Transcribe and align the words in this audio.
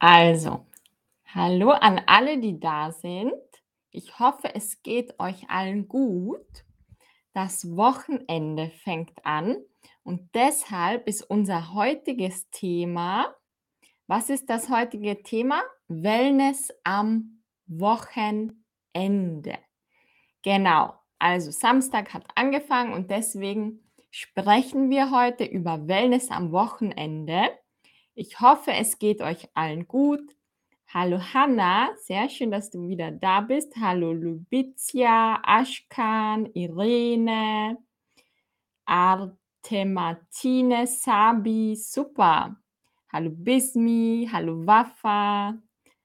Also, 0.00 0.66
hallo 1.26 1.70
an 1.70 2.00
alle, 2.06 2.38
die 2.38 2.58
da 2.58 2.90
sind. 2.90 3.32
Ich 3.90 4.18
hoffe, 4.18 4.54
es 4.54 4.82
geht 4.82 5.18
euch 5.20 5.48
allen 5.48 5.86
gut. 5.88 6.64
Das 7.32 7.76
Wochenende 7.76 8.70
fängt 8.82 9.24
an 9.24 9.56
und 10.02 10.34
deshalb 10.34 11.06
ist 11.06 11.22
unser 11.22 11.74
heutiges 11.74 12.50
Thema 12.50 13.34
was 14.10 14.28
ist 14.28 14.50
das 14.50 14.68
heutige 14.68 15.22
Thema? 15.22 15.62
Wellness 15.86 16.72
am 16.82 17.44
Wochenende. 17.68 18.56
Genau, 20.42 20.94
also 21.20 21.52
Samstag 21.52 22.12
hat 22.12 22.24
angefangen 22.34 22.92
und 22.92 23.12
deswegen 23.12 23.88
sprechen 24.10 24.90
wir 24.90 25.12
heute 25.12 25.44
über 25.44 25.86
Wellness 25.86 26.32
am 26.32 26.50
Wochenende. 26.50 27.50
Ich 28.14 28.40
hoffe, 28.40 28.72
es 28.72 28.98
geht 28.98 29.22
euch 29.22 29.48
allen 29.54 29.86
gut. 29.86 30.36
Hallo 30.88 31.20
Hanna, 31.32 31.90
sehr 31.96 32.28
schön, 32.28 32.50
dass 32.50 32.70
du 32.70 32.88
wieder 32.88 33.12
da 33.12 33.40
bist. 33.40 33.74
Hallo 33.80 34.12
Lubizia, 34.12 35.40
Ashkan, 35.44 36.46
Irene, 36.52 37.78
Artematine, 38.84 40.88
Sabi, 40.88 41.76
super. 41.76 42.56
Hallo 43.12 43.30
Bismi, 43.30 44.28
hallo 44.32 44.66
Wafa, 44.66 45.56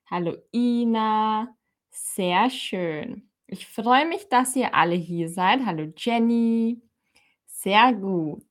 hallo 0.05 0.37
Ina, 0.53 1.55
sehr 1.89 2.51
schön. 2.51 3.31
Ich 3.47 3.65
freue 3.65 4.07
mich, 4.07 4.29
dass 4.29 4.55
ihr 4.55 4.75
alle 4.75 4.95
hier 4.95 5.29
seid. 5.29 5.65
Hallo 5.65 5.91
Jenny, 5.97 6.83
sehr 7.47 7.93
gut. 7.93 8.45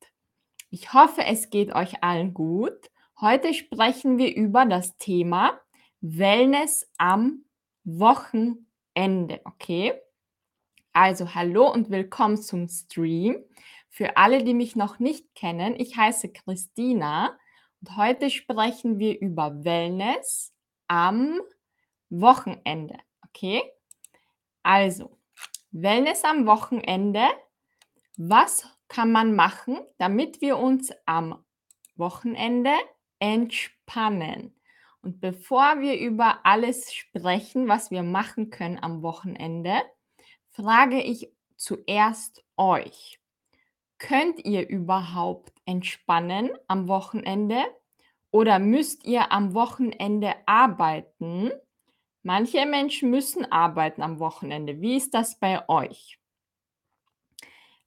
Ich 0.69 0.93
hoffe, 0.93 1.23
es 1.23 1.49
geht 1.49 1.73
euch 1.73 2.03
allen 2.03 2.33
gut. 2.33 2.91
Heute 3.21 3.53
sprechen 3.53 4.17
wir 4.17 4.35
über 4.35 4.65
das 4.65 4.97
Thema 4.97 5.57
Wellness 6.01 6.85
am 6.97 7.45
Wochenende, 7.85 9.39
okay? 9.45 9.93
Also 10.91 11.33
hallo 11.33 11.71
und 11.71 11.89
willkommen 11.89 12.35
zum 12.35 12.67
Stream. 12.67 13.37
Für 13.89 14.17
alle, 14.17 14.43
die 14.43 14.53
mich 14.53 14.75
noch 14.75 14.99
nicht 14.99 15.33
kennen, 15.33 15.79
ich 15.79 15.95
heiße 15.95 16.33
Christina 16.33 17.39
und 17.79 17.95
heute 17.95 18.29
sprechen 18.29 18.99
wir 18.99 19.17
über 19.17 19.63
Wellness 19.63 20.53
am 20.89 21.39
Wochenende, 22.09 22.99
okay? 23.25 23.63
Also, 24.61 25.17
Wellness 25.71 26.25
am 26.25 26.45
Wochenende. 26.47 27.23
Was 28.17 28.67
kann 28.89 29.13
man 29.13 29.37
machen, 29.37 29.79
damit 29.99 30.41
wir 30.41 30.57
uns 30.57 30.91
am 31.05 31.45
Wochenende 31.95 32.73
entspannen? 33.19 34.55
Und 35.01 35.21
bevor 35.21 35.81
wir 35.81 35.99
über 35.99 36.39
alles 36.45 36.93
sprechen, 36.93 37.67
was 37.67 37.91
wir 37.91 38.03
machen 38.03 38.49
können 38.49 38.79
am 38.79 39.01
Wochenende, 39.03 39.83
frage 40.49 41.01
ich 41.01 41.29
zuerst 41.55 42.43
euch. 42.57 43.19
Könnt 43.97 44.43
ihr 44.43 44.67
überhaupt 44.67 45.53
entspannen 45.65 46.51
am 46.67 46.87
Wochenende 46.87 47.63
oder 48.31 48.59
müsst 48.59 49.05
ihr 49.05 49.31
am 49.31 49.53
Wochenende 49.53 50.33
arbeiten? 50.45 51.51
Manche 52.23 52.65
Menschen 52.65 53.11
müssen 53.11 53.49
arbeiten 53.51 54.01
am 54.01 54.19
Wochenende. 54.19 54.81
Wie 54.81 54.97
ist 54.97 55.13
das 55.13 55.39
bei 55.39 55.67
euch? 55.69 56.19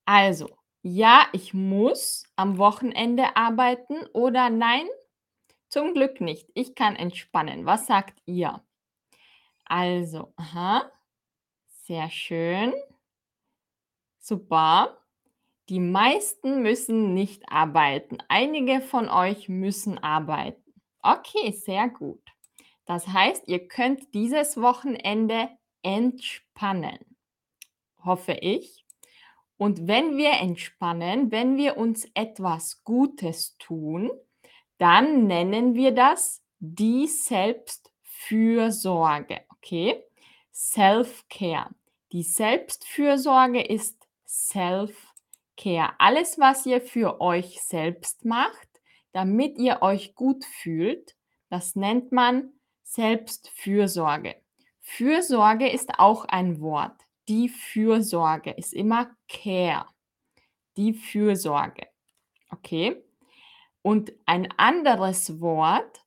Also, 0.05 0.49
ja, 0.83 1.27
ich 1.33 1.53
muss 1.53 2.25
am 2.37 2.57
Wochenende 2.57 3.37
arbeiten 3.37 4.07
oder 4.13 4.49
nein? 4.49 4.87
Zum 5.69 5.95
Glück 5.95 6.21
nicht. 6.21 6.49
Ich 6.55 6.75
kann 6.75 6.97
entspannen. 6.97 7.67
Was 7.67 7.87
sagt 7.87 8.21
ihr? 8.27 8.63
Also, 9.65 10.33
aha. 10.37 10.91
Sehr 11.85 12.11
schön. 12.11 12.75
Super. 14.19 14.99
Die 15.69 15.81
meisten 15.81 16.63
müssen 16.63 17.13
nicht 17.13 17.43
arbeiten. 17.51 18.19
Einige 18.29 18.81
von 18.81 19.09
euch 19.09 19.49
müssen 19.49 19.99
arbeiten. 19.99 20.73
Okay, 21.03 21.53
sehr 21.53 21.89
gut. 21.89 22.23
Das 22.87 23.07
heißt, 23.07 23.49
ihr 23.49 23.69
könnt 23.69 24.15
dieses 24.15 24.61
Wochenende 24.61 25.51
entspannen. 25.83 26.99
Hoffe 28.03 28.33
ich. 28.33 28.87
Und 29.59 29.87
wenn 29.87 30.17
wir 30.17 30.33
entspannen, 30.33 31.31
wenn 31.31 31.57
wir 31.57 31.77
uns 31.77 32.09
etwas 32.15 32.85
Gutes 32.85 33.59
tun, 33.59 34.11
dann 34.79 35.27
nennen 35.27 35.75
wir 35.75 35.93
das 35.93 36.43
die 36.59 37.07
Selbstfürsorge. 37.07 39.43
Okay? 39.57 40.03
Self-Care. 40.53 41.71
Die 42.13 42.23
Selbstfürsorge 42.23 43.63
ist 43.63 44.07
Self-Care. 44.27 45.93
Alles, 45.99 46.39
was 46.39 46.65
ihr 46.67 46.81
für 46.81 47.21
euch 47.21 47.61
selbst 47.61 48.25
macht, 48.25 48.69
damit 49.13 49.59
ihr 49.59 49.83
euch 49.83 50.15
gut 50.15 50.45
fühlt, 50.45 51.17
das 51.51 51.77
nennt 51.77 52.13
man 52.13 52.53
Selbstfürsorge. 52.83 54.37
Fürsorge 54.81 55.69
ist 55.69 55.99
auch 55.99 56.25
ein 56.25 56.61
Wort. 56.61 56.97
Die 57.29 57.49
Fürsorge 57.49 58.53
ist 58.53 58.73
immer 58.73 59.11
Care. 59.29 59.87
Die 60.77 60.95
Fürsorge. 60.95 61.87
Okay? 62.51 63.03
Und 63.83 64.13
ein 64.27 64.49
anderes 64.57 65.41
Wort 65.41 66.05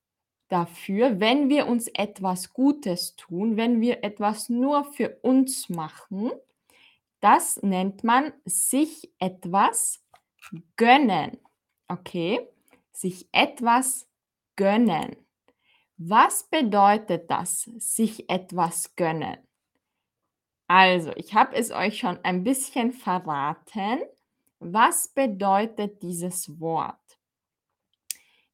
dafür, 0.49 1.19
wenn 1.19 1.49
wir 1.49 1.67
uns 1.67 1.87
etwas 1.87 2.53
Gutes 2.53 3.15
tun, 3.15 3.57
wenn 3.57 3.81
wir 3.81 4.03
etwas 4.03 4.49
nur 4.49 4.83
für 4.83 5.17
uns 5.21 5.69
machen, 5.69 6.31
das 7.21 7.61
nennt 7.61 8.03
man 8.03 8.33
sich 8.45 9.11
etwas 9.19 10.03
gönnen. 10.75 11.37
Okay? 11.87 12.47
Sich 12.91 13.29
etwas 13.31 14.07
gönnen. 14.55 15.15
Was 15.97 16.43
bedeutet 16.49 17.29
das, 17.29 17.61
sich 17.77 18.29
etwas 18.29 18.95
gönnen? 18.95 19.37
Also, 20.67 21.11
ich 21.15 21.33
habe 21.33 21.55
es 21.55 21.71
euch 21.71 21.99
schon 21.99 22.17
ein 22.23 22.43
bisschen 22.43 22.91
verraten. 22.91 23.99
Was 24.59 25.09
bedeutet 25.09 26.01
dieses 26.01 26.59
Wort? 26.59 27.10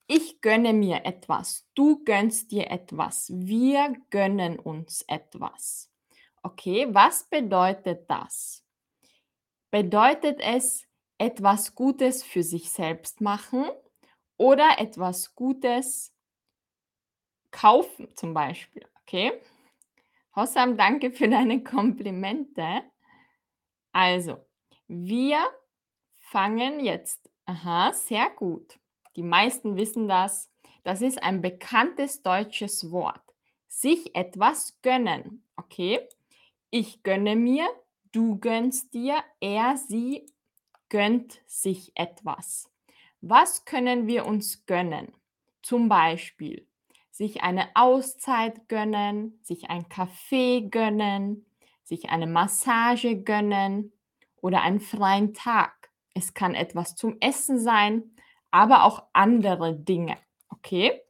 Ich 0.10 0.40
gönne 0.40 0.72
mir 0.72 1.06
etwas, 1.06 1.68
du 1.76 2.04
gönnst 2.06 2.52
dir 2.52 2.72
etwas, 2.72 3.30
wir 3.34 3.94
gönnen 4.10 4.58
uns 4.58 5.02
etwas. 5.02 5.92
Okay, 6.44 6.88
was 6.92 7.26
bedeutet 7.26 8.10
das? 8.10 8.64
Bedeutet 9.70 10.40
es 10.40 10.88
etwas 11.18 11.76
Gutes 11.76 12.24
für 12.24 12.42
sich 12.42 12.72
selbst 12.72 13.20
machen 13.20 13.66
oder 14.38 14.80
etwas 14.80 15.36
Gutes 15.36 16.14
kaufen 17.52 18.08
zum 18.16 18.34
Beispiel? 18.34 18.88
Okay. 19.02 19.42
Hossam, 20.36 20.78
danke 20.78 21.12
für 21.12 21.28
deine 21.28 21.64
Komplimente. 21.64 22.84
Also, 23.92 24.46
wir 24.88 25.40
fangen 26.16 26.80
jetzt. 26.80 27.30
Aha, 27.46 27.92
sehr 27.94 28.30
gut. 28.30 28.80
Die 29.18 29.24
meisten 29.24 29.76
wissen 29.76 30.08
das. 30.08 30.50
Das 30.84 31.02
ist 31.02 31.22
ein 31.22 31.42
bekanntes 31.42 32.22
deutsches 32.22 32.92
Wort. 32.92 33.22
Sich 33.68 34.16
etwas 34.16 34.80
gönnen. 34.82 35.44
Okay? 35.58 36.00
Ich 36.70 37.04
gönne 37.04 37.36
mir, 37.36 37.68
du 38.12 38.40
gönnst 38.40 38.94
dir, 38.94 39.24
er, 39.42 39.76
sie 39.76 40.28
gönnt 40.90 41.42
sich 41.48 41.92
etwas. 41.96 42.70
Was 43.20 43.66
können 43.66 44.08
wir 44.08 44.26
uns 44.26 44.66
gönnen? 44.68 45.12
Zum 45.64 45.90
Beispiel 45.90 46.68
sich 47.10 47.42
eine 47.42 47.70
Auszeit 47.74 48.70
gönnen, 48.70 49.40
sich 49.42 49.72
ein 49.72 49.90
Kaffee 49.90 50.70
gönnen, 50.70 51.48
sich 51.84 52.10
eine 52.10 52.28
Massage 52.28 53.24
gönnen 53.24 53.92
oder 54.40 54.62
einen 54.62 54.80
freien 54.80 55.34
Tag. 55.34 55.90
Es 56.14 56.36
kann 56.36 56.54
etwas 56.54 56.96
zum 56.96 57.18
Essen 57.20 57.60
sein, 57.60 58.17
aber 58.58 58.86
auch 58.86 59.04
andere 59.14 59.76
Dinge. 59.76 60.18
Okay? 60.50 61.04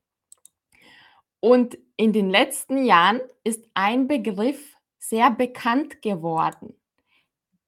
Und 1.40 1.78
in 1.96 2.12
den 2.12 2.30
letzten 2.30 2.84
Jahren 2.84 3.22
ist 3.46 3.64
ein 3.74 4.10
Begriff 4.10 4.76
sehr 5.00 5.32
bekannt 5.32 6.02
geworden. 6.02 6.76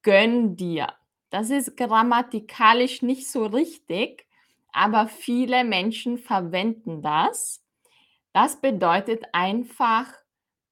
Gönn 0.02 0.54
dir. 0.54 0.92
Das 1.30 1.48
ist 1.48 1.78
grammatikalisch 1.78 3.00
nicht 3.00 3.30
so 3.30 3.46
richtig, 3.46 4.26
aber 4.70 5.08
viele 5.08 5.64
Menschen 5.64 6.18
verwenden 6.18 7.00
das. 7.00 7.64
Das 8.34 8.60
bedeutet 8.60 9.24
einfach, 9.32 10.12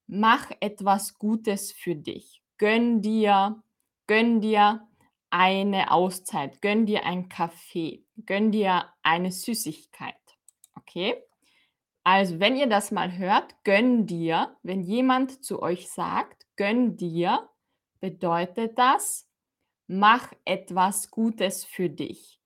mach 0.06 0.50
etwas 0.60 1.18
Gutes 1.18 1.72
für 1.72 1.94
dich. 1.94 2.42
Gönn 2.58 3.00
dir, 3.00 3.62
gönn 4.06 4.42
dir 4.42 4.86
eine 5.30 5.90
Auszeit, 5.90 6.62
gönn 6.62 6.86
dir 6.86 7.04
ein 7.04 7.28
Kaffee, 7.28 8.04
gönn 8.26 8.52
dir 8.52 8.86
eine 9.02 9.32
Süßigkeit. 9.32 10.14
Okay? 10.74 11.22
Also, 12.04 12.40
wenn 12.40 12.56
ihr 12.56 12.68
das 12.68 12.90
mal 12.90 13.18
hört, 13.18 13.54
gönn 13.64 14.06
dir, 14.06 14.56
wenn 14.62 14.82
jemand 14.82 15.44
zu 15.44 15.60
euch 15.60 15.90
sagt, 15.90 16.46
gönn 16.56 16.96
dir, 16.96 17.48
bedeutet 18.00 18.78
das, 18.78 19.28
mach 19.86 20.32
etwas 20.44 21.10
Gutes 21.10 21.64
für 21.64 21.90
dich. 21.90 22.40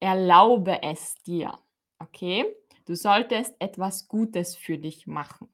Erlaube 0.00 0.82
es 0.82 1.16
dir. 1.22 1.58
Okay? 1.98 2.44
Du 2.84 2.94
solltest 2.94 3.54
etwas 3.58 4.08
Gutes 4.08 4.56
für 4.56 4.78
dich 4.78 5.06
machen. 5.06 5.48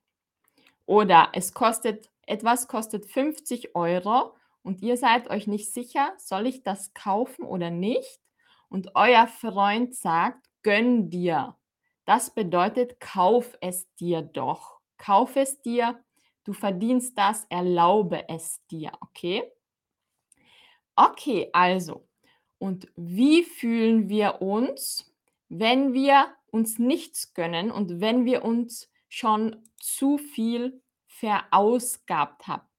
Oder 0.86 1.30
es 1.32 1.54
kostet, 1.54 2.10
etwas 2.26 2.68
kostet 2.68 3.06
50 3.06 3.74
Euro 3.74 4.34
und 4.64 4.82
ihr 4.82 4.96
seid 4.96 5.28
euch 5.30 5.46
nicht 5.46 5.72
sicher, 5.72 6.14
soll 6.16 6.46
ich 6.46 6.62
das 6.62 6.94
kaufen 6.94 7.44
oder 7.44 7.70
nicht? 7.70 8.20
Und 8.68 8.96
euer 8.96 9.28
Freund 9.28 9.94
sagt, 9.94 10.48
gönn 10.62 11.10
dir. 11.10 11.56
Das 12.06 12.34
bedeutet, 12.34 12.98
kauf 12.98 13.56
es 13.60 13.86
dir 13.96 14.22
doch. 14.22 14.80
Kauf 14.96 15.36
es 15.36 15.60
dir, 15.60 16.02
du 16.44 16.54
verdienst 16.54 17.16
das, 17.16 17.46
erlaube 17.50 18.28
es 18.28 18.64
dir, 18.70 18.92
okay? 19.00 19.44
Okay, 20.96 21.50
also, 21.52 22.08
und 22.58 22.88
wie 22.96 23.42
fühlen 23.42 24.08
wir 24.08 24.40
uns, 24.40 25.12
wenn 25.48 25.92
wir 25.92 26.34
uns 26.50 26.78
nichts 26.78 27.34
gönnen 27.34 27.70
und 27.70 28.00
wenn 28.00 28.24
wir 28.24 28.44
uns 28.44 28.90
schon 29.08 29.62
zu 29.78 30.16
viel 30.18 30.82
verausgabt 31.06 32.46
haben? 32.46 32.73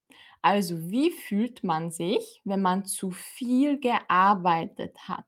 Also, 0.46 0.92
wie 0.92 1.10
fühlt 1.10 1.64
man 1.64 1.90
sich, 1.90 2.40
wenn 2.44 2.62
man 2.62 2.86
zu 2.86 3.10
viel 3.10 3.80
gearbeitet 3.80 4.96
hat 5.08 5.26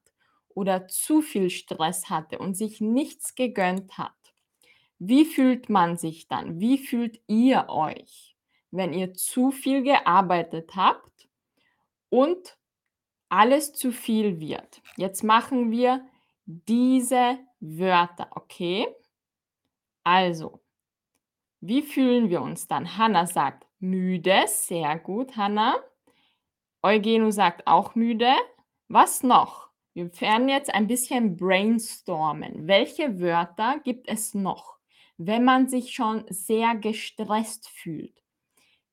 oder 0.50 0.88
zu 0.88 1.24
viel 1.24 1.50
Stress 1.50 2.08
hatte 2.12 2.38
und 2.38 2.56
sich 2.56 2.82
nichts 2.82 3.34
gegönnt 3.34 3.98
hat? 3.98 4.14
Wie 5.00 5.26
fühlt 5.26 5.70
man 5.70 5.98
sich 5.98 6.28
dann? 6.28 6.60
Wie 6.60 6.78
fühlt 6.78 7.20
ihr 7.26 7.68
euch, 7.68 8.38
wenn 8.70 8.94
ihr 8.94 9.16
zu 9.16 9.50
viel 9.50 9.82
gearbeitet 9.82 10.76
habt 10.76 11.28
und 12.10 12.56
alles 13.28 13.74
zu 13.74 13.92
viel 13.92 14.40
wird? 14.40 14.84
Jetzt 14.98 15.24
machen 15.24 15.72
wir 15.72 16.06
diese 16.46 17.40
Wörter, 17.60 18.28
okay? 18.36 18.88
Also, 20.04 20.62
wie 21.60 21.82
fühlen 21.82 22.30
wir 22.30 22.44
uns 22.44 22.68
dann? 22.68 23.00
Hanna 23.00 23.26
sagt 23.26 23.67
müde, 23.80 24.44
sehr 24.48 24.98
gut, 25.00 25.36
Hanna. 25.38 25.76
Eugeno 26.82 27.32
sagt 27.32 27.68
auch 27.68 27.96
müde. 27.96 28.34
Was 28.88 29.24
noch? 29.24 29.70
Wir 29.94 30.10
werden 30.22 30.48
jetzt 30.48 30.74
ein 30.74 30.88
bisschen 30.88 31.38
brainstormen. 31.38 32.68
Welche 32.68 33.20
Wörter 33.20 33.80
gibt 33.84 34.08
es 34.08 34.34
noch, 34.34 34.78
wenn 35.18 35.44
man 35.44 35.68
sich 35.68 35.94
schon 35.94 36.24
sehr 36.30 36.76
gestresst 36.76 37.68
fühlt? 37.70 38.24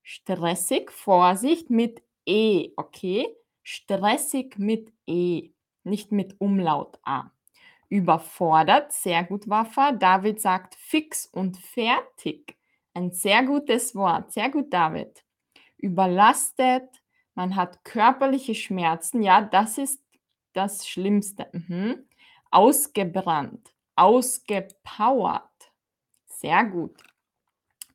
Stressig, 0.02 0.90
Vorsicht 0.90 1.70
mit 1.70 2.02
E, 2.26 2.70
okay? 2.76 3.26
Stressig 3.62 4.58
mit 4.58 4.92
E, 5.06 5.50
nicht 5.82 6.10
mit 6.10 6.40
Umlaut 6.40 6.98
A. 7.04 7.30
Überfordert, 7.88 8.92
sehr 8.92 9.24
gut, 9.24 9.48
Waffa. 9.48 9.92
David 9.92 10.40
sagt 10.40 10.74
fix 10.74 11.26
und 11.26 11.58
fertig. 11.58 12.56
Ein 12.94 13.10
sehr 13.10 13.42
gutes 13.42 13.94
Wort, 13.96 14.32
sehr 14.32 14.48
gut, 14.50 14.72
David. 14.72 15.24
Überlastet, 15.78 16.88
man 17.34 17.56
hat 17.56 17.84
körperliche 17.84 18.54
Schmerzen, 18.54 19.22
ja, 19.22 19.42
das 19.42 19.78
ist 19.78 20.00
das 20.52 20.86
Schlimmste. 20.86 21.48
Mhm. 21.52 22.06
Ausgebrannt, 22.52 23.74
ausgepowert. 23.96 25.42
Sehr 26.26 26.64
gut. 26.64 27.02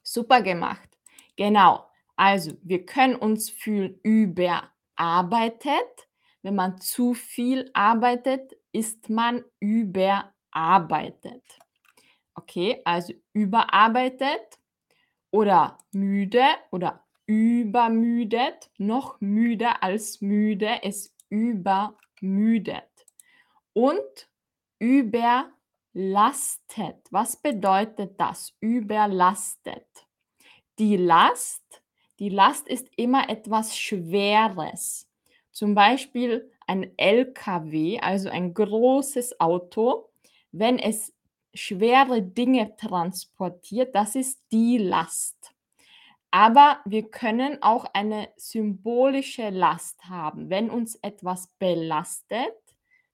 Super 0.03 0.41
gemacht. 0.41 0.89
Genau. 1.37 1.85
Also, 2.17 2.51
wir 2.61 2.85
können 2.85 3.15
uns 3.15 3.49
fühlen 3.49 3.97
überarbeitet. 4.03 6.09
Wenn 6.41 6.55
man 6.55 6.81
zu 6.81 7.13
viel 7.13 7.71
arbeitet, 7.73 8.51
ist 8.73 9.09
man 9.09 9.45
überarbeitet. 9.61 11.43
Okay, 12.33 12.81
also 12.83 13.13
überarbeitet 13.31 14.58
oder 15.31 15.77
müde 15.91 16.45
oder 16.71 17.05
übermüdet. 17.25 18.71
Noch 18.77 19.21
müder 19.21 19.83
als 19.83 20.21
müde 20.21 20.79
ist 20.83 21.15
übermüdet. 21.29 22.89
Und 23.73 24.29
überlastet. 24.79 25.51
Was 27.11 27.37
bedeutet 27.37 28.19
das? 28.19 28.55
Überlastet. 28.59 29.87
Die 30.79 30.97
Last, 30.97 31.83
die 32.19 32.29
Last 32.29 32.67
ist 32.67 32.89
immer 32.95 33.29
etwas 33.29 33.77
Schweres. 33.77 35.07
Zum 35.51 35.75
Beispiel 35.75 36.51
ein 36.67 36.97
LKW, 36.97 37.99
also 37.99 38.29
ein 38.29 38.53
großes 38.53 39.39
Auto, 39.39 40.09
wenn 40.51 40.79
es 40.79 41.13
schwere 41.53 42.21
Dinge 42.21 42.75
transportiert, 42.75 43.95
das 43.95 44.15
ist 44.15 44.41
die 44.51 44.77
Last. 44.77 45.53
Aber 46.31 46.79
wir 46.85 47.09
können 47.09 47.61
auch 47.63 47.85
eine 47.93 48.29
symbolische 48.37 49.49
Last 49.49 50.05
haben. 50.05 50.49
Wenn 50.49 50.69
uns 50.69 50.95
etwas 50.95 51.47
belastet, 51.57 52.53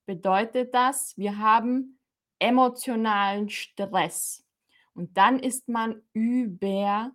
bedeutet 0.05 0.73
das, 0.73 1.17
wir 1.17 1.37
haben 1.37 1.97
emotionalen 2.39 3.49
Stress. 3.49 4.45
Und 4.93 5.17
dann 5.17 5.39
ist 5.39 5.69
man 5.69 6.01
überlastet, 6.13 7.13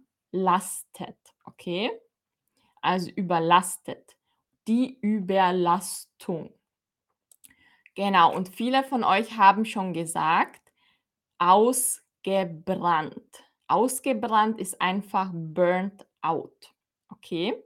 okay? 1.44 1.90
Also 2.80 3.10
überlastet. 3.10 4.16
Die 4.66 4.98
Überlastung. 5.00 6.54
Genau, 7.94 8.34
und 8.34 8.48
viele 8.48 8.84
von 8.84 9.04
euch 9.04 9.36
haben 9.36 9.64
schon 9.64 9.92
gesagt, 9.92 10.59
ausgebrannt. 11.40 13.42
Ausgebrannt 13.66 14.60
ist 14.60 14.80
einfach 14.80 15.30
burnt 15.32 16.06
out. 16.22 16.72
Okay? 17.08 17.60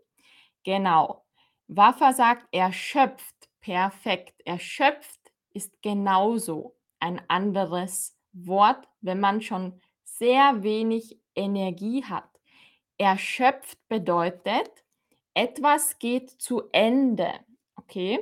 Genau. 0.63 1.27
Waffa 1.69 2.13
sagt 2.15 2.47
erschöpft. 2.53 3.35
Perfekt. 3.61 4.41
Erschöpft 4.47 5.21
ist 5.53 5.83
genauso 5.83 6.77
ein 7.01 7.21
anderes 7.29 8.17
Wort, 8.33 8.89
wenn 9.01 9.21
man 9.21 9.43
schon 9.43 9.81
sehr 10.05 10.63
wenig 10.63 11.19
Energie 11.35 12.05
hat. 12.05 12.29
Erschöpft 12.97 13.79
bedeutet, 13.89 14.71
etwas 15.35 15.99
geht 15.99 16.31
zu 16.31 16.63
Ende. 16.73 17.33
Okay? 17.77 18.21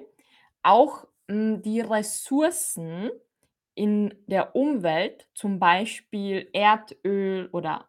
Auch 0.63 1.07
mh, 1.29 1.59
die 1.59 1.81
Ressourcen 1.81 3.11
in 3.75 4.15
der 4.27 4.55
Umwelt, 4.55 5.29
zum 5.35 5.59
Beispiel 5.59 6.49
Erdöl 6.53 7.49
oder 7.53 7.89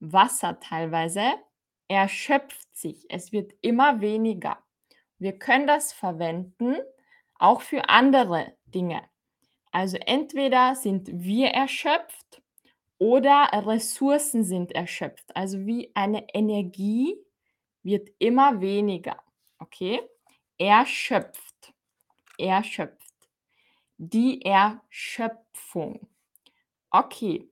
Wasser 0.00 0.60
teilweise, 0.60 1.34
erschöpft 1.88 2.76
sich. 2.76 3.06
Es 3.08 3.32
wird 3.32 3.52
immer 3.60 4.00
weniger. 4.00 4.58
Wir 5.18 5.38
können 5.38 5.66
das 5.66 5.92
verwenden, 5.92 6.76
auch 7.36 7.62
für 7.62 7.88
andere 7.88 8.56
Dinge. 8.66 9.02
Also 9.70 9.96
entweder 9.96 10.74
sind 10.76 11.08
wir 11.12 11.48
erschöpft 11.48 12.42
oder 12.98 13.48
Ressourcen 13.52 14.44
sind 14.44 14.72
erschöpft. 14.72 15.34
Also 15.34 15.66
wie 15.66 15.90
eine 15.94 16.26
Energie 16.32 17.16
wird 17.82 18.08
immer 18.18 18.60
weniger. 18.60 19.22
Okay? 19.58 20.00
Erschöpft. 20.58 21.74
Erschöpft. 22.38 23.03
Die 23.96 24.42
Erschöpfung. 24.42 26.08
Okay. 26.90 27.48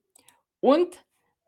Und 0.61 1.05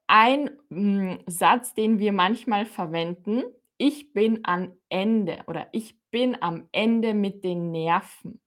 ein 0.07 0.51
mm, 0.69 1.17
Satz, 1.27 1.75
den 1.75 1.99
wir 1.99 2.13
manchmal 2.13 2.67
verwenden, 2.67 3.43
ich 3.77 4.13
bin 4.13 4.41
am 4.45 4.73
Ende 4.89 5.43
oder 5.47 5.69
ich 5.73 5.99
bin 6.11 6.41
am 6.43 6.69
Ende 6.73 7.15
mit 7.15 7.43
den 7.45 7.71
Nerven. 7.71 8.41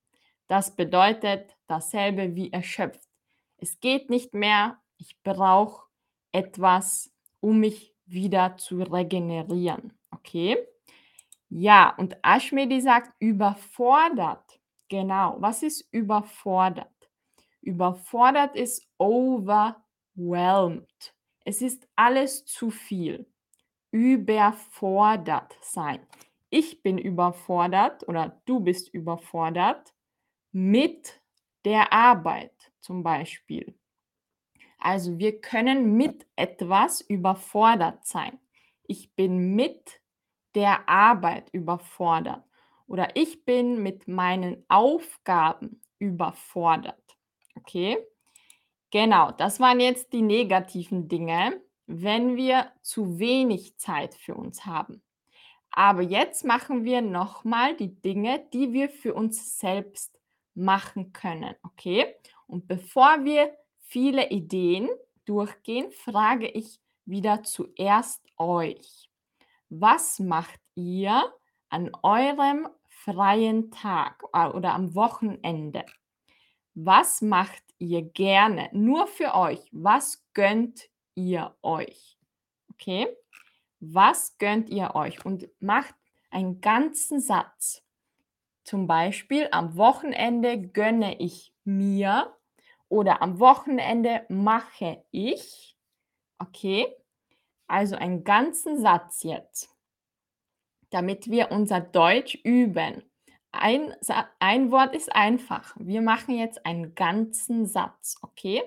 Das 0.47 0.75
bedeutet 0.75 1.57
dasselbe 1.67 2.35
wie 2.35 2.51
erschöpft. 2.51 3.09
Es 3.57 3.79
geht 3.79 4.09
nicht 4.09 4.33
mehr, 4.33 4.77
ich 4.97 5.21
brauche 5.23 5.87
etwas, 6.31 7.11
um 7.39 7.59
mich 7.59 7.93
wieder 8.05 8.57
zu 8.57 8.81
regenerieren. 8.81 9.93
Okay? 10.11 10.57
Ja, 11.49 11.93
und 11.97 12.17
Ashmedi 12.23 12.81
sagt 12.81 13.11
überfordert. 13.19 14.56
Genau. 14.89 15.35
Was 15.39 15.63
ist 15.63 15.87
überfordert? 15.91 17.09
Überfordert 17.61 18.55
ist 18.55 18.87
overwhelmed. 18.97 20.85
Es 21.43 21.61
ist 21.61 21.87
alles 21.95 22.45
zu 22.45 22.69
viel. 22.69 23.25
Überfordert 23.91 25.57
sein. 25.61 25.99
Ich 26.49 26.81
bin 26.81 26.97
überfordert 26.97 28.07
oder 28.07 28.41
du 28.45 28.61
bist 28.61 28.93
überfordert 28.93 29.93
mit 30.51 31.21
der 31.65 31.91
Arbeit 31.91 32.71
zum 32.79 33.03
Beispiel. 33.03 33.77
Also 34.79 35.17
wir 35.17 35.41
können 35.41 35.97
mit 35.97 36.25
etwas 36.35 37.01
überfordert 37.01 38.05
sein. 38.05 38.39
Ich 38.83 39.13
bin 39.15 39.55
mit 39.55 40.01
der 40.55 40.87
Arbeit 40.87 41.49
überfordert 41.51 42.46
oder 42.87 43.15
ich 43.15 43.45
bin 43.45 43.83
mit 43.83 44.07
meinen 44.07 44.63
Aufgaben 44.69 45.81
überfordert. 45.99 47.17
Okay? 47.55 47.97
Genau, 48.91 49.31
das 49.31 49.59
waren 49.59 49.79
jetzt 49.79 50.13
die 50.13 50.21
negativen 50.21 51.07
Dinge, 51.07 51.61
wenn 51.85 52.35
wir 52.35 52.71
zu 52.81 53.19
wenig 53.19 53.77
Zeit 53.77 54.13
für 54.15 54.35
uns 54.35 54.65
haben. 54.65 55.01
Aber 55.71 56.01
jetzt 56.01 56.45
machen 56.45 56.85
wir 56.85 57.01
noch 57.01 57.43
mal 57.43 57.75
die 57.75 58.01
Dinge, 58.01 58.45
die 58.53 58.73
wir 58.73 58.89
für 58.89 59.13
uns 59.13 59.59
selbst 59.59 60.19
machen 60.55 61.13
können, 61.13 61.53
okay? 61.63 62.15
Und 62.47 62.67
bevor 62.67 63.23
wir 63.25 63.55
viele 63.81 64.29
Ideen 64.29 64.89
durchgehen, 65.25 65.91
frage 65.91 66.47
ich 66.47 66.79
wieder 67.05 67.43
zuerst 67.43 68.23
euch. 68.37 69.09
Was 69.69 70.19
macht 70.19 70.59
ihr 70.75 71.31
an 71.69 71.91
eurem 72.01 72.67
freien 73.07 73.71
Tag 73.71 74.23
äh, 74.33 74.47
oder 74.47 74.73
am 74.73 74.93
Wochenende? 74.93 75.85
Was 76.73 77.21
macht 77.21 77.63
ihr 77.79 78.03
gerne 78.03 78.69
nur 78.73 79.07
für 79.07 79.33
euch? 79.33 79.59
Was 79.71 80.25
gönnt 80.33 80.89
ihr 81.15 81.55
euch? 81.61 82.17
Okay? 82.73 83.07
Was 83.79 84.37
gönnt 84.37 84.69
ihr 84.69 84.93
euch? 84.95 85.25
Und 85.25 85.47
macht 85.59 85.95
einen 86.29 86.59
ganzen 86.61 87.19
Satz. 87.21 87.83
Zum 88.63 88.85
Beispiel 88.85 89.47
am 89.51 89.77
Wochenende 89.77 90.61
gönne 90.61 91.19
ich 91.19 91.53
mir 91.63 92.35
oder 92.89 93.21
am 93.21 93.39
Wochenende 93.39 94.25
mache 94.29 95.03
ich. 95.11 95.77
Okay? 96.39 96.93
Also 97.67 97.95
einen 97.95 98.23
ganzen 98.23 98.79
Satz 98.79 99.23
jetzt, 99.23 99.75
damit 100.89 101.29
wir 101.29 101.51
unser 101.51 101.81
Deutsch 101.81 102.35
üben. 102.43 103.03
Ein, 103.51 103.93
ein 104.39 104.71
Wort 104.71 104.95
ist 104.95 105.13
einfach. 105.15 105.75
Wir 105.79 106.01
machen 106.01 106.37
jetzt 106.37 106.65
einen 106.65 106.95
ganzen 106.95 107.65
Satz, 107.65 108.17
okay? 108.21 108.61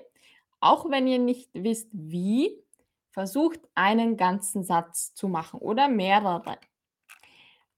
Auch 0.59 0.89
wenn 0.89 1.07
ihr 1.07 1.19
nicht 1.19 1.49
wisst, 1.53 1.89
wie, 1.93 2.61
versucht 3.11 3.59
einen 3.75 4.17
ganzen 4.17 4.63
Satz 4.63 5.13
zu 5.13 5.27
machen 5.27 5.59
oder 5.59 5.87
mehrere. 5.87 6.57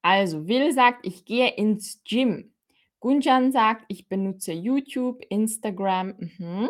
Also, 0.02 0.48
Will 0.48 0.74
sagt, 0.74 1.06
ich 1.06 1.26
gehe 1.26 1.50
ins 1.50 2.02
Gym. 2.04 2.54
Gunjan 3.00 3.52
sagt, 3.52 3.86
ich 3.88 4.08
benutze 4.08 4.54
YouTube, 4.54 5.24
Instagram. 5.30 6.16
Mhm. 6.18 6.70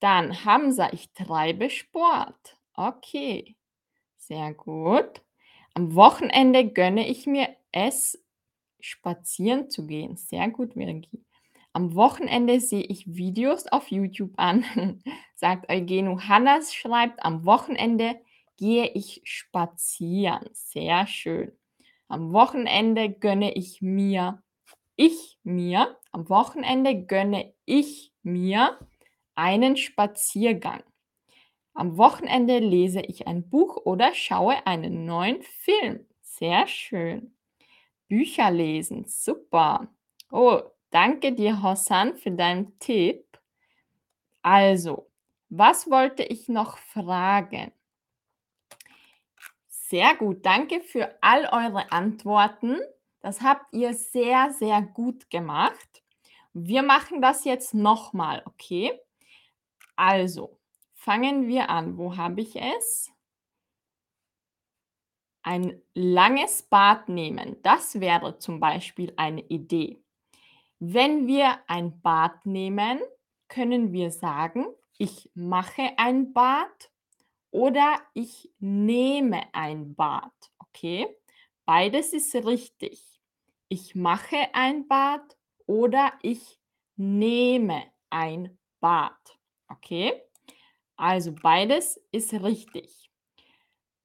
Dann 0.00 0.44
Hamza, 0.44 0.92
ich 0.92 1.12
treibe 1.12 1.70
Sport. 1.70 2.56
Okay, 2.74 3.56
sehr 4.16 4.54
gut. 4.54 5.20
Am 5.78 5.94
Wochenende 5.94 6.68
gönne 6.68 7.06
ich 7.06 7.28
mir 7.28 7.50
es, 7.70 8.20
spazieren 8.80 9.70
zu 9.70 9.86
gehen. 9.86 10.16
Sehr 10.16 10.48
gut, 10.48 10.74
Virgi. 10.74 11.24
Am 11.72 11.94
Wochenende 11.94 12.58
sehe 12.58 12.82
ich 12.82 13.14
Videos 13.14 13.68
auf 13.68 13.88
YouTube 13.92 14.32
an, 14.38 14.64
sagt 15.36 15.70
Eugenu. 15.70 16.18
Hannas 16.18 16.74
schreibt, 16.74 17.22
am 17.22 17.44
Wochenende 17.44 18.16
gehe 18.56 18.90
ich 18.92 19.20
spazieren. 19.22 20.48
Sehr 20.52 21.06
schön. 21.06 21.52
Am 22.08 22.32
Wochenende 22.32 23.08
gönne 23.10 23.54
ich 23.54 23.80
mir, 23.80 24.42
ich 24.96 25.38
mir, 25.44 25.96
am 26.10 26.28
Wochenende 26.28 27.04
gönne 27.04 27.54
ich 27.66 28.12
mir 28.24 28.80
einen 29.36 29.76
Spaziergang. 29.76 30.82
Am 31.78 31.96
Wochenende 31.96 32.58
lese 32.58 33.00
ich 33.02 33.28
ein 33.28 33.48
Buch 33.48 33.76
oder 33.76 34.12
schaue 34.12 34.66
einen 34.66 35.04
neuen 35.04 35.40
Film. 35.42 36.04
Sehr 36.22 36.66
schön. 36.66 37.36
Bücher 38.08 38.50
lesen, 38.50 39.04
super. 39.06 39.86
Oh, 40.32 40.60
danke 40.90 41.32
dir, 41.32 41.62
Hossan, 41.62 42.16
für 42.16 42.32
deinen 42.32 42.76
Tipp. 42.80 43.24
Also, 44.42 45.08
was 45.50 45.88
wollte 45.88 46.24
ich 46.24 46.48
noch 46.48 46.78
fragen? 46.78 47.70
Sehr 49.68 50.16
gut, 50.16 50.44
danke 50.44 50.80
für 50.80 51.16
all 51.20 51.44
eure 51.44 51.92
Antworten. 51.92 52.80
Das 53.20 53.40
habt 53.40 53.72
ihr 53.72 53.94
sehr, 53.94 54.50
sehr 54.50 54.82
gut 54.82 55.30
gemacht. 55.30 56.02
Wir 56.52 56.82
machen 56.82 57.22
das 57.22 57.44
jetzt 57.44 57.72
nochmal, 57.72 58.42
okay? 58.46 58.98
Also, 59.94 60.57
fangen 61.08 61.48
wir 61.48 61.70
an. 61.70 61.96
Wo 61.96 62.18
habe 62.18 62.42
ich 62.42 62.54
es? 62.54 63.10
Ein 65.42 65.80
langes 65.94 66.64
Bad 66.64 67.08
nehmen. 67.08 67.56
Das 67.62 67.98
wäre 67.98 68.38
zum 68.38 68.60
Beispiel 68.60 69.14
eine 69.16 69.40
Idee. 69.40 70.04
Wenn 70.80 71.26
wir 71.26 71.60
ein 71.66 71.98
Bad 72.02 72.44
nehmen, 72.44 73.00
können 73.48 73.90
wir 73.90 74.10
sagen, 74.10 74.66
ich 74.98 75.30
mache 75.32 75.96
ein 75.96 76.34
Bad 76.34 76.90
oder 77.50 78.02
ich 78.12 78.52
nehme 78.58 79.44
ein 79.54 79.94
Bad. 79.94 80.34
Okay? 80.58 81.06
Beides 81.64 82.12
ist 82.12 82.34
richtig. 82.34 83.02
Ich 83.68 83.94
mache 83.94 84.52
ein 84.52 84.86
Bad 84.86 85.38
oder 85.64 86.12
ich 86.20 86.60
nehme 86.96 87.82
ein 88.10 88.58
Bad. 88.80 89.38
Okay? 89.68 90.27
Also 90.98 91.32
beides 91.32 92.00
ist 92.10 92.32
richtig. 92.34 93.08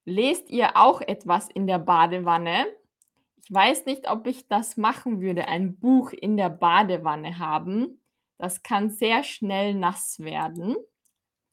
Lest 0.05 0.51
ihr 0.51 0.77
auch 0.77 1.01
etwas 1.01 1.49
in 1.49 1.65
der 1.65 1.79
Badewanne? 1.79 2.67
Ich 3.43 3.51
weiß 3.51 3.85
nicht, 3.87 4.09
ob 4.09 4.27
ich 4.27 4.47
das 4.47 4.77
machen 4.77 5.19
würde, 5.19 5.47
ein 5.47 5.79
Buch 5.79 6.11
in 6.11 6.37
der 6.37 6.49
Badewanne 6.49 7.39
haben. 7.39 7.99
Das 8.37 8.61
kann 8.61 8.91
sehr 8.91 9.23
schnell 9.23 9.73
nass 9.73 10.19
werden. 10.19 10.75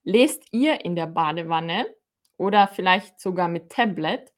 Lest 0.02 0.44
ihr 0.52 0.84
in 0.84 0.94
der 0.94 1.06
Badewanne 1.06 1.86
oder 2.36 2.68
vielleicht 2.68 3.18
sogar 3.18 3.48
mit 3.48 3.70
Tablet? 3.70 4.32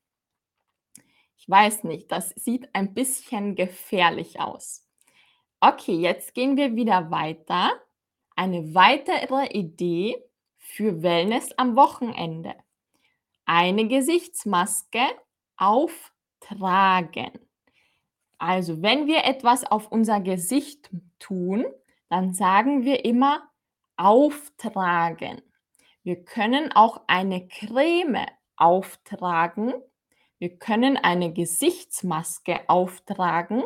Ich 1.37 1.49
weiß 1.49 1.83
nicht, 1.83 2.13
das 2.13 2.29
sieht 2.31 2.73
ein 2.75 2.95
bisschen 2.95 3.57
gefährlich 3.57 4.39
aus. 4.39 4.89
Okay, 5.59 5.97
jetzt 5.97 6.35
gehen 6.35 6.57
wir 6.57 6.77
wieder 6.77 7.11
weiter. 7.11 7.73
Eine 8.37 8.73
weitere 8.75 9.47
Idee 9.49 10.23
für 10.73 11.03
Wellness 11.03 11.51
am 11.59 11.77
Wochenende. 11.77 12.55
Eine 13.45 13.89
Gesichtsmaske 13.89 15.03
auftragen. 15.59 17.31
Also 18.39 18.81
wenn 18.81 19.07
wir 19.07 19.25
etwas 19.25 19.65
auf 19.65 19.93
unser 19.93 20.21
Gesicht 20.21 20.89
tun, 21.19 21.67
dann 22.09 22.33
sagen 22.33 22.85
wir 22.85 23.05
immer 23.05 23.51
auftragen. 23.99 25.43
Wir 26.05 26.25
können 26.25 26.73
auch 26.73 27.03
eine 27.07 27.47
Creme 27.49 28.25
auftragen. 28.57 29.75
Wir 30.39 30.57
können 30.57 30.97
eine 30.97 31.35
Gesichtsmaske 31.35 32.61
auftragen. 32.69 33.63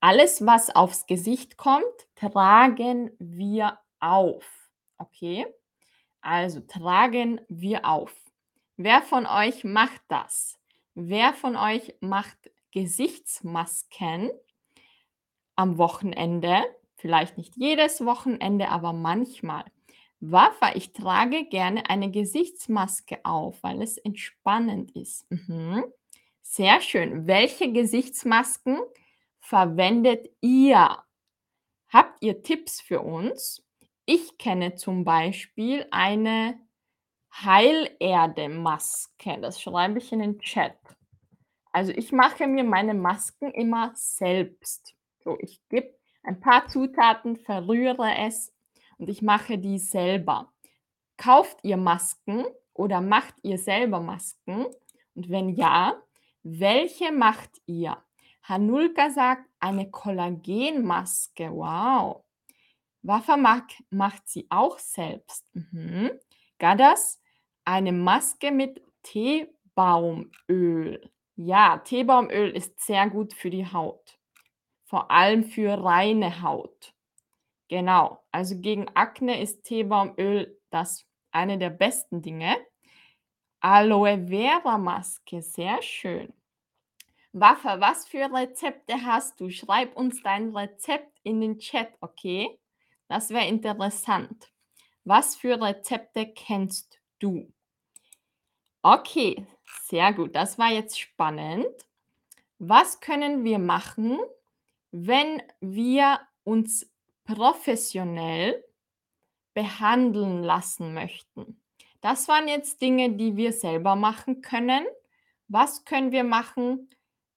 Alles, 0.00 0.44
was 0.44 0.68
aufs 0.68 1.06
Gesicht 1.06 1.56
kommt, 1.56 1.84
tragen 2.14 3.10
wir 3.18 3.78
auf. 4.00 4.44
Okay? 4.98 5.46
Also 6.26 6.58
tragen 6.58 7.40
wir 7.48 7.84
auf. 7.84 8.12
Wer 8.76 9.00
von 9.00 9.26
euch 9.26 9.62
macht 9.62 10.00
das? 10.08 10.58
Wer 10.94 11.32
von 11.32 11.54
euch 11.54 11.94
macht 12.00 12.50
Gesichtsmasken 12.72 14.32
am 15.54 15.78
Wochenende? 15.78 16.64
Vielleicht 16.96 17.38
nicht 17.38 17.54
jedes 17.56 18.04
Wochenende, 18.04 18.70
aber 18.70 18.92
manchmal. 18.92 19.64
Wafa, 20.18 20.74
ich 20.74 20.92
trage 20.92 21.44
gerne 21.44 21.88
eine 21.88 22.10
Gesichtsmaske 22.10 23.24
auf, 23.24 23.62
weil 23.62 23.80
es 23.80 23.96
entspannend 23.96 24.96
ist. 24.96 25.30
Mhm. 25.30 25.84
Sehr 26.42 26.80
schön. 26.80 27.28
Welche 27.28 27.70
Gesichtsmasken 27.70 28.80
verwendet 29.38 30.28
ihr? 30.40 30.98
Habt 31.88 32.20
ihr 32.20 32.42
Tipps 32.42 32.80
für 32.80 33.02
uns? 33.02 33.65
Ich 34.08 34.38
kenne 34.38 34.76
zum 34.76 35.02
Beispiel 35.02 35.84
eine 35.90 36.60
Heilerde-Maske. 37.32 39.40
Das 39.40 39.60
schreibe 39.60 39.98
ich 39.98 40.12
in 40.12 40.20
den 40.20 40.38
Chat. 40.38 40.78
Also 41.72 41.90
ich 41.90 42.12
mache 42.12 42.46
mir 42.46 42.62
meine 42.62 42.94
Masken 42.94 43.50
immer 43.50 43.90
selbst. 43.96 44.94
So, 45.24 45.36
ich 45.40 45.60
gebe 45.68 45.92
ein 46.22 46.38
paar 46.38 46.68
Zutaten, 46.68 47.36
verrühre 47.36 48.14
es 48.18 48.54
und 48.96 49.08
ich 49.08 49.22
mache 49.22 49.58
die 49.58 49.80
selber. 49.80 50.52
Kauft 51.16 51.58
ihr 51.64 51.76
Masken 51.76 52.44
oder 52.74 53.00
macht 53.00 53.34
ihr 53.42 53.58
selber 53.58 53.98
Masken? 53.98 54.66
Und 55.14 55.28
wenn 55.28 55.48
ja, 55.48 56.00
welche 56.44 57.10
macht 57.10 57.50
ihr? 57.66 58.00
Hanulka 58.44 59.10
sagt 59.10 59.50
eine 59.58 59.90
Kollagenmaske. 59.90 61.50
Wow. 61.50 62.25
Waffe 63.06 63.36
mag, 63.36 63.64
macht 63.90 64.28
sie 64.28 64.46
auch 64.50 64.78
selbst. 64.78 65.48
Mhm. 65.54 66.10
Gadas, 66.58 67.20
eine 67.64 67.92
Maske 67.92 68.50
mit 68.50 68.82
Teebaumöl. 69.02 70.30
Ja, 71.36 71.78
Teebaumöl 71.78 72.50
ist 72.50 72.80
sehr 72.80 73.08
gut 73.08 73.32
für 73.34 73.50
die 73.50 73.70
Haut. 73.70 74.18
Vor 74.84 75.10
allem 75.10 75.44
für 75.44 75.84
reine 75.84 76.42
Haut. 76.42 76.94
Genau, 77.68 78.24
also 78.32 78.58
gegen 78.60 78.88
Akne 78.94 79.40
ist 79.40 79.64
Teebaumöl 79.64 80.60
das 80.70 81.06
eine 81.30 81.58
der 81.58 81.70
besten 81.70 82.22
Dinge. 82.22 82.56
Aloe 83.60 84.26
Vera 84.28 84.78
Maske, 84.78 85.42
sehr 85.42 85.82
schön. 85.82 86.32
Waffe, 87.32 87.76
was 87.80 88.08
für 88.08 88.32
Rezepte 88.32 88.94
hast 89.04 89.40
du? 89.40 89.50
Schreib 89.50 89.94
uns 89.96 90.22
dein 90.22 90.56
Rezept 90.56 91.20
in 91.22 91.40
den 91.40 91.58
Chat, 91.58 91.92
okay? 92.00 92.58
Das 93.08 93.30
wäre 93.30 93.46
interessant. 93.46 94.50
Was 95.04 95.36
für 95.36 95.60
Rezepte 95.60 96.26
kennst 96.26 96.98
du? 97.20 97.52
Okay, 98.82 99.46
sehr 99.84 100.12
gut. 100.12 100.34
Das 100.34 100.58
war 100.58 100.72
jetzt 100.72 100.98
spannend. 100.98 101.66
Was 102.58 103.00
können 103.00 103.44
wir 103.44 103.58
machen, 103.58 104.18
wenn 104.90 105.42
wir 105.60 106.20
uns 106.44 106.90
professionell 107.24 108.64
behandeln 109.54 110.42
lassen 110.42 110.94
möchten? 110.94 111.60
Das 112.00 112.28
waren 112.28 112.48
jetzt 112.48 112.80
Dinge, 112.80 113.12
die 113.12 113.36
wir 113.36 113.52
selber 113.52 113.96
machen 113.96 114.42
können. 114.42 114.86
Was 115.48 115.84
können 115.84 116.12
wir 116.12 116.24
machen, 116.24 116.90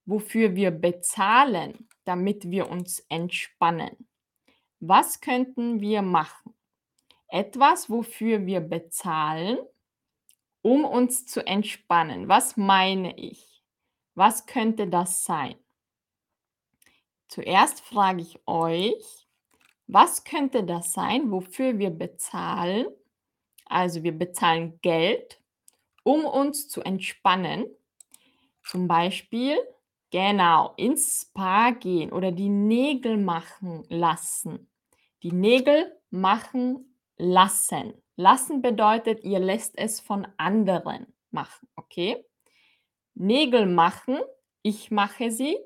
wofür 0.06 0.54
wir 0.54 0.70
bezahlen, 0.70 1.88
damit 2.04 2.50
wir 2.50 2.70
uns 2.70 3.00
entspannen? 3.08 4.09
Was 4.80 5.20
könnten 5.20 5.80
wir 5.80 6.02
machen? 6.02 6.54
Etwas, 7.28 7.90
wofür 7.90 8.46
wir 8.46 8.60
bezahlen, 8.60 9.58
um 10.62 10.84
uns 10.84 11.26
zu 11.26 11.46
entspannen. 11.46 12.28
Was 12.28 12.56
meine 12.56 13.16
ich? 13.16 13.62
Was 14.14 14.46
könnte 14.46 14.88
das 14.88 15.24
sein? 15.24 15.54
Zuerst 17.28 17.80
frage 17.80 18.22
ich 18.22 18.40
euch, 18.46 19.26
was 19.86 20.24
könnte 20.24 20.64
das 20.64 20.92
sein, 20.92 21.30
wofür 21.30 21.78
wir 21.78 21.90
bezahlen? 21.90 22.86
Also 23.66 24.02
wir 24.02 24.12
bezahlen 24.12 24.80
Geld, 24.82 25.40
um 26.02 26.24
uns 26.24 26.68
zu 26.68 26.80
entspannen. 26.80 27.66
Zum 28.64 28.88
Beispiel, 28.88 29.58
genau, 30.10 30.74
ins 30.76 31.22
Spa 31.22 31.70
gehen 31.70 32.12
oder 32.12 32.32
die 32.32 32.48
Nägel 32.48 33.16
machen 33.16 33.84
lassen. 33.88 34.70
Die 35.22 35.32
Nägel 35.32 35.96
machen 36.10 36.96
lassen. 37.16 37.94
Lassen 38.16 38.62
bedeutet, 38.62 39.24
ihr 39.24 39.38
lässt 39.38 39.78
es 39.78 40.00
von 40.00 40.26
anderen 40.36 41.06
machen, 41.30 41.68
okay? 41.76 42.24
Nägel 43.14 43.66
machen, 43.66 44.18
ich 44.62 44.90
mache 44.90 45.30
sie. 45.30 45.56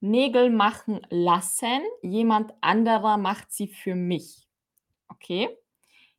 Nägel 0.00 0.50
machen 0.50 1.00
lassen, 1.08 1.80
jemand 2.02 2.52
anderer 2.60 3.16
macht 3.16 3.52
sie 3.52 3.68
für 3.68 3.94
mich. 3.94 4.46
Okay? 5.08 5.48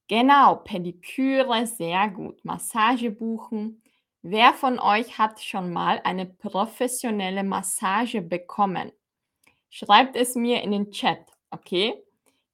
Genau, 0.08 0.55
Pediküre, 0.58 1.67
sehr 1.67 2.10
gut. 2.10 2.44
Massage 2.44 3.12
buchen. 3.12 3.84
Wer 4.27 4.55
von 4.55 4.79
euch 4.79 5.20
hat 5.20 5.39
schon 5.39 5.72
mal 5.72 6.01
eine 6.03 6.25
professionelle 6.25 7.44
Massage 7.44 8.24
bekommen? 8.24 8.91
Schreibt 9.70 10.15
es 10.15 10.34
mir 10.34 10.63
in 10.63 10.72
den 10.72 10.89
Chat, 10.89 11.20
okay? 11.51 11.94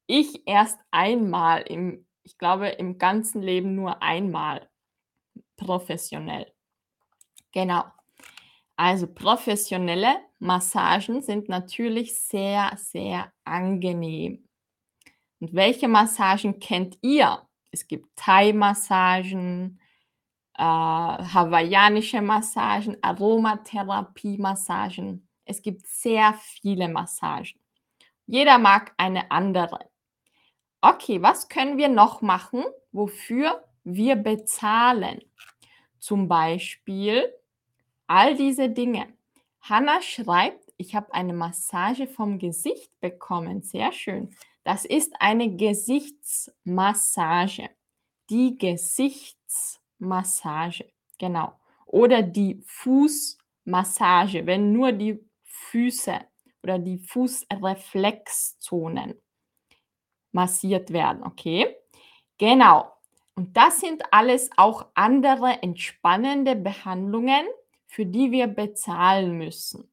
Ich 0.06 0.46
erst 0.46 0.78
einmal 0.92 1.62
im, 1.62 2.06
ich 2.24 2.38
glaube, 2.38 2.68
im 2.68 2.98
ganzen 2.98 3.42
Leben 3.42 3.74
nur 3.74 4.04
einmal 4.04 4.70
professionell. 5.56 6.52
Genau. 7.54 7.86
Also 8.76 9.08
professionelle 9.08 10.18
Massagen 10.40 11.22
sind 11.22 11.48
natürlich 11.48 12.20
sehr, 12.20 12.74
sehr 12.76 13.32
angenehm. 13.46 14.46
Und 15.40 15.54
welche 15.54 15.88
Massagen 15.88 16.60
kennt 16.60 16.98
ihr? 17.02 17.48
Es 17.72 17.88
gibt 17.88 18.14
Thai-Massagen, 18.18 19.80
äh, 20.58 20.64
hawaiianische 20.64 22.22
Massagen, 22.22 22.98
Aromatherapie-Massagen. 23.02 25.28
Es 25.46 25.62
gibt 25.62 25.86
sehr 25.88 26.34
viele 26.34 26.88
Massagen. 26.88 27.60
Jeder 28.26 28.58
mag 28.58 28.94
eine 28.98 29.30
andere. 29.32 29.90
Okay, 30.82 31.22
was 31.22 31.50
können 31.50 31.78
wir 31.78 31.90
noch 31.90 32.22
machen, 32.22 32.64
wofür 32.92 33.64
wir 33.84 34.16
bezahlen? 34.16 35.22
Zum 36.00 36.28
Beispiel 36.28 37.32
all 38.08 38.36
diese 38.36 38.70
Dinge. 38.70 39.08
Hanna 39.62 40.02
schreibt, 40.02 40.74
ich 40.78 40.96
habe 40.96 41.14
eine 41.14 41.34
Massage 41.34 42.08
vom 42.08 42.40
Gesicht 42.40 43.00
bekommen. 43.00 43.62
Sehr 43.62 43.92
schön. 43.92 44.36
Das 44.64 44.86
ist 44.86 45.14
eine 45.20 45.56
Gesichtsmassage. 45.56 47.70
Die 48.30 48.58
Gesichtsmassage. 50.02 50.92
Genau. 51.18 51.54
Oder 51.86 52.22
die 52.22 52.62
Fußmassage, 52.66 54.46
wenn 54.46 54.74
nur 54.74 54.92
die 54.92 55.26
Füße 55.44 56.20
oder 56.64 56.78
die 56.80 56.98
Fußreflexzonen 56.98 59.16
massiert 60.32 60.92
werden. 60.92 61.24
Okay? 61.24 61.78
Genau. 62.38 62.92
Und 63.36 63.56
das 63.56 63.80
sind 63.80 64.04
alles 64.12 64.50
auch 64.58 64.88
andere 64.94 65.62
entspannende 65.62 66.56
Behandlungen, 66.56 67.46
für 67.88 68.06
die 68.06 68.32
wir 68.32 68.48
bezahlen 68.48 69.38
müssen. 69.38 69.90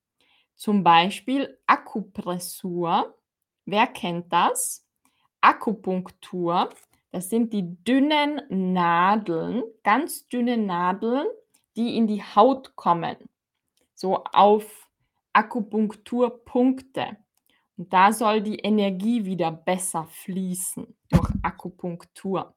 Zum 0.55 0.83
Beispiel 0.83 1.59
Akupressur. 1.67 3.15
Wer 3.65 3.87
kennt 3.87 4.33
das? 4.33 4.85
Akupunktur. 5.41 6.71
Das 7.11 7.31
sind 7.31 7.53
die 7.53 7.83
dünnen 7.85 8.43
Nadeln, 8.49 9.63
ganz 9.83 10.29
dünne 10.29 10.57
Nadeln, 10.57 11.27
die 11.77 11.97
in 11.97 12.07
die 12.07 12.23
Haut 12.23 12.77
kommen. 12.77 13.17
So 13.95 14.25
auf 14.25 14.89
Akupunkturpunkte. 15.33 17.17
Und 17.77 17.93
da 17.93 18.13
soll 18.13 18.43
die 18.43 18.59
Energie 18.59 19.25
wieder 19.25 19.51
besser 19.51 20.07
fließen 20.07 20.97
durch 21.11 21.31
Akupunktur. 21.43 22.55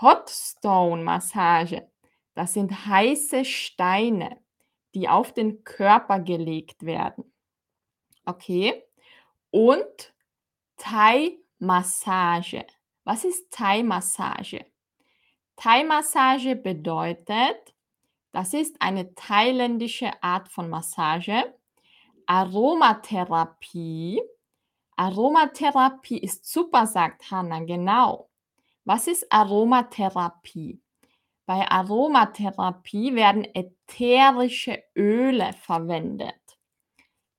Hot 0.00 0.28
Stone 0.28 1.02
Massage. 1.02 1.88
Das 2.34 2.52
sind 2.52 2.86
heiße 2.86 3.44
Steine 3.44 4.38
die 4.96 5.10
auf 5.10 5.34
den 5.34 5.62
Körper 5.62 6.20
gelegt 6.20 6.86
werden. 6.86 7.30
Okay? 8.24 8.82
Und 9.50 10.14
Thai-Massage. 10.78 12.64
Was 13.06 13.24
ist 13.24 13.52
Thai-Massage? 13.52 14.66
Thai-Massage 15.54 16.56
bedeutet, 16.56 17.72
das 18.32 18.52
ist 18.52 18.82
eine 18.82 19.14
thailändische 19.14 20.10
Art 20.24 20.48
von 20.48 20.68
Massage. 20.68 21.54
Aromatherapie. 22.26 24.20
Aromatherapie 24.96 26.18
ist 26.18 26.50
super, 26.50 26.88
sagt 26.88 27.30
Hanna, 27.30 27.60
genau. 27.60 28.28
Was 28.84 29.06
ist 29.06 29.32
Aromatherapie? 29.32 30.80
Bei 31.46 31.70
Aromatherapie 31.70 33.14
werden 33.14 33.44
ätherische 33.44 34.82
Öle 34.96 35.52
verwendet. 35.52 36.58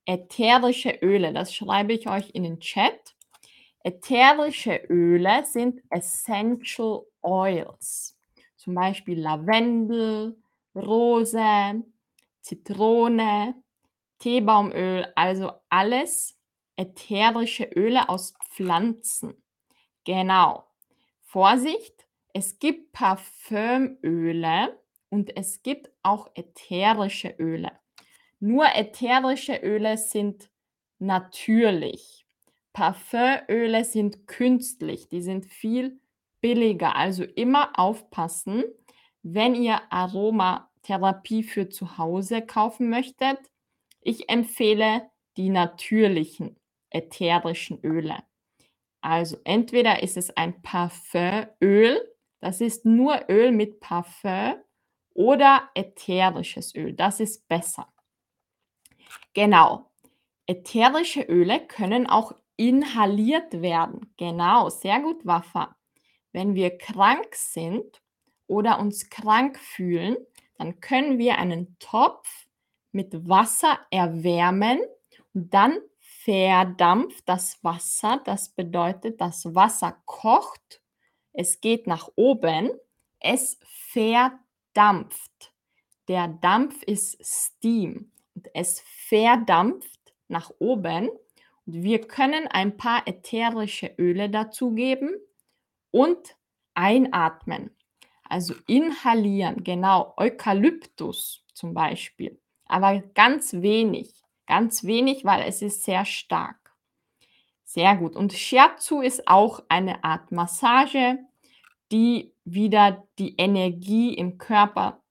Ätherische 0.06 0.98
Öle, 1.02 1.34
das 1.34 1.54
schreibe 1.54 1.92
ich 1.92 2.08
euch 2.08 2.30
in 2.30 2.44
den 2.44 2.62
Chat. 2.62 3.17
Ätherische 3.88 4.82
Öle 4.90 5.46
sind 5.46 5.82
Essential 5.90 7.06
Oils. 7.22 8.20
Zum 8.58 8.76
Beispiel 8.76 9.18
Lavendel, 9.18 10.36
Rose, 10.76 11.86
Zitrone, 12.42 13.56
Teebaumöl, 14.20 15.08
also 15.16 15.54
alles 15.70 16.38
ätherische 16.76 17.64
Öle 17.64 18.10
aus 18.10 18.34
Pflanzen. 18.50 19.42
Genau. 20.04 20.68
Vorsicht, 21.22 22.10
es 22.34 22.60
gibt 22.60 22.92
Parfümöle 22.92 24.82
und 25.08 25.38
es 25.38 25.64
gibt 25.64 25.90
auch 26.04 26.30
ätherische 26.36 27.30
Öle. 27.40 27.72
Nur 28.42 28.66
ätherische 28.66 29.56
Öle 29.56 29.98
sind 29.98 30.50
natürlich. 31.00 32.27
Parfümöle 32.78 33.84
sind 33.86 34.28
künstlich, 34.28 35.10
die 35.10 35.24
sind 35.24 35.48
viel 35.48 36.00
billiger. 36.42 36.96
Also 36.96 37.24
immer 37.24 37.72
aufpassen, 37.80 38.66
wenn 39.24 39.56
ihr 39.56 39.82
Aromatherapie 39.92 41.42
für 41.42 41.70
zu 41.70 41.98
Hause 41.98 42.44
kaufen 42.44 42.92
möchtet. 42.92 43.40
Ich 44.02 44.30
empfehle 44.30 45.10
die 45.38 45.50
natürlichen 45.50 46.56
ätherischen 46.92 47.84
Öle. 47.84 48.20
Also 49.02 49.38
entweder 49.44 50.04
ist 50.04 50.16
es 50.16 50.38
ein 50.38 50.62
Parfümöl, 50.62 52.00
das 52.42 52.62
ist 52.62 52.86
nur 52.86 53.28
Öl 53.28 53.54
mit 53.54 53.80
Parfüm 53.80 54.54
oder 55.16 55.68
ätherisches 55.74 56.76
Öl, 56.76 56.94
das 56.94 57.22
ist 57.22 57.48
besser. 57.48 57.92
Genau. 59.34 59.90
Ätherische 60.46 61.24
Öle 61.24 61.60
können 61.66 62.06
auch 62.08 62.34
inhaliert 62.58 63.62
werden. 63.62 64.14
Genau, 64.18 64.70
sehr 64.70 65.00
gut, 65.00 65.26
Wafa. 65.26 65.76
Wenn 66.34 66.56
wir 66.56 66.78
krank 66.78 67.34
sind 67.34 68.02
oder 68.48 68.80
uns 68.80 69.10
krank 69.10 69.58
fühlen, 69.60 70.18
dann 70.58 70.80
können 70.80 71.18
wir 71.18 71.38
einen 71.38 71.78
Topf 71.80 72.28
mit 72.92 73.28
Wasser 73.28 73.80
erwärmen 73.92 74.80
und 75.34 75.54
dann 75.54 75.78
verdampft 76.00 77.24
das 77.30 77.64
Wasser. 77.64 78.22
Das 78.26 78.50
bedeutet, 78.50 79.22
das 79.22 79.54
Wasser 79.56 80.02
kocht, 80.06 80.82
es 81.34 81.62
geht 81.62 81.88
nach 81.88 82.10
oben, 82.16 82.72
es 83.20 83.60
verdampft. 83.92 85.54
Der 86.08 86.28
Dampf 86.28 86.84
ist 86.84 87.24
Steam 87.24 88.12
und 88.34 88.50
es 88.54 88.82
verdampft 89.08 90.14
nach 90.28 90.52
oben. 90.60 91.10
Wir 91.70 92.00
können 92.00 92.48
ein 92.48 92.78
paar 92.78 93.06
ätherische 93.06 93.94
Öle 94.00 94.30
dazugeben 94.30 95.18
und 95.92 96.38
einatmen. 96.76 97.76
Also 98.24 98.56
inhalieren, 98.68 99.66
genau, 99.66 100.14
Eukalyptus 100.16 101.44
zum 101.54 101.74
Beispiel, 101.74 102.40
aber 102.68 103.02
ganz 103.16 103.52
wenig, 103.52 104.14
ganz 104.46 104.86
wenig, 104.86 105.26
weil 105.26 105.44
es 105.44 105.62
ist 105.62 105.84
sehr 105.84 106.06
stark. 106.06 106.74
Sehr 107.66 107.98
gut. 107.98 108.16
Und 108.16 108.32
Shiatsu 108.32 109.02
ist 109.02 109.28
auch 109.28 109.62
eine 109.68 110.06
Art 110.06 110.32
Massage, 110.32 111.20
die 111.92 112.34
wieder 112.46 113.06
die 113.20 113.36
Energie 113.36 114.14
im 114.14 114.38
Körper 114.38 115.04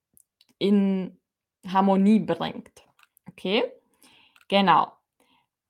in 0.58 1.18
Harmonie 1.66 2.20
bringt. 2.20 2.82
Okay? 3.28 3.64
Genau. 4.48 4.95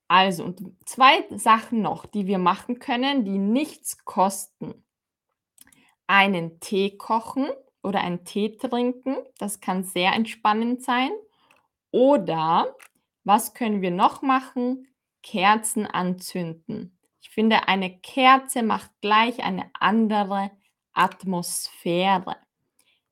Also, 0.07 0.45
und 0.45 0.61
zwei 0.85 1.25
Sachen 1.37 1.81
noch, 1.81 2.05
die 2.05 2.27
wir 2.27 2.37
machen 2.37 2.79
können, 2.79 3.25
die 3.25 3.37
nichts 3.37 4.05
kosten. 4.05 4.85
Einen 6.07 6.59
Tee 6.61 6.95
kochen 6.97 7.47
oder 7.83 8.01
einen 8.01 8.23
Tee 8.23 8.55
trinken, 8.57 9.17
das 9.37 9.59
kann 9.59 9.83
sehr 9.83 10.13
entspannend 10.13 10.81
sein. 10.81 11.11
Oder 11.91 12.75
was 13.23 13.53
können 13.53 13.81
wir 13.81 13.91
noch 13.91 14.21
machen? 14.21 14.87
Kerzen 15.21 15.85
anzünden. 15.85 16.97
Ich 17.21 17.29
finde, 17.29 17.67
eine 17.67 17.99
Kerze 17.99 18.63
macht 18.63 18.91
gleich 19.01 19.43
eine 19.43 19.69
andere 19.73 20.51
Atmosphäre. 20.93 22.37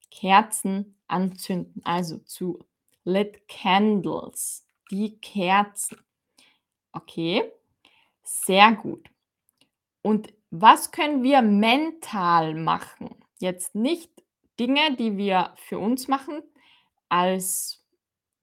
Kerzen 0.10 0.98
anzünden, 1.08 1.82
also 1.84 2.20
zu 2.20 2.60
lit 3.04 3.48
candles, 3.50 4.66
die 4.90 5.20
Kerzen. 5.20 6.05
Okay, 6.96 7.52
sehr 8.24 8.72
gut. 8.72 9.10
Und 10.02 10.34
was 10.50 10.92
können 10.92 11.24
wir 11.24 11.42
mental 11.42 12.56
machen? 12.56 13.10
Jetzt 13.40 13.76
nicht 13.76 14.10
Dinge, 14.58 14.96
die 14.96 15.18
wir 15.18 15.54
für 15.58 15.78
uns 15.78 16.08
machen 16.08 16.42
als 17.10 17.84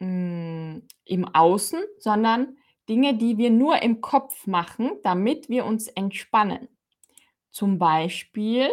hm, 0.01 0.87
im 1.05 1.35
Außen, 1.35 1.83
sondern 1.99 2.59
Dinge, 2.91 3.15
die 3.17 3.38
wir 3.38 3.51
nur 3.51 3.81
im 3.81 4.03
Kopf 4.03 4.47
machen, 4.47 4.99
damit 5.03 5.49
wir 5.49 5.65
uns 5.65 5.88
entspannen. 5.88 6.69
Zum 7.51 7.79
Beispiel 7.79 8.69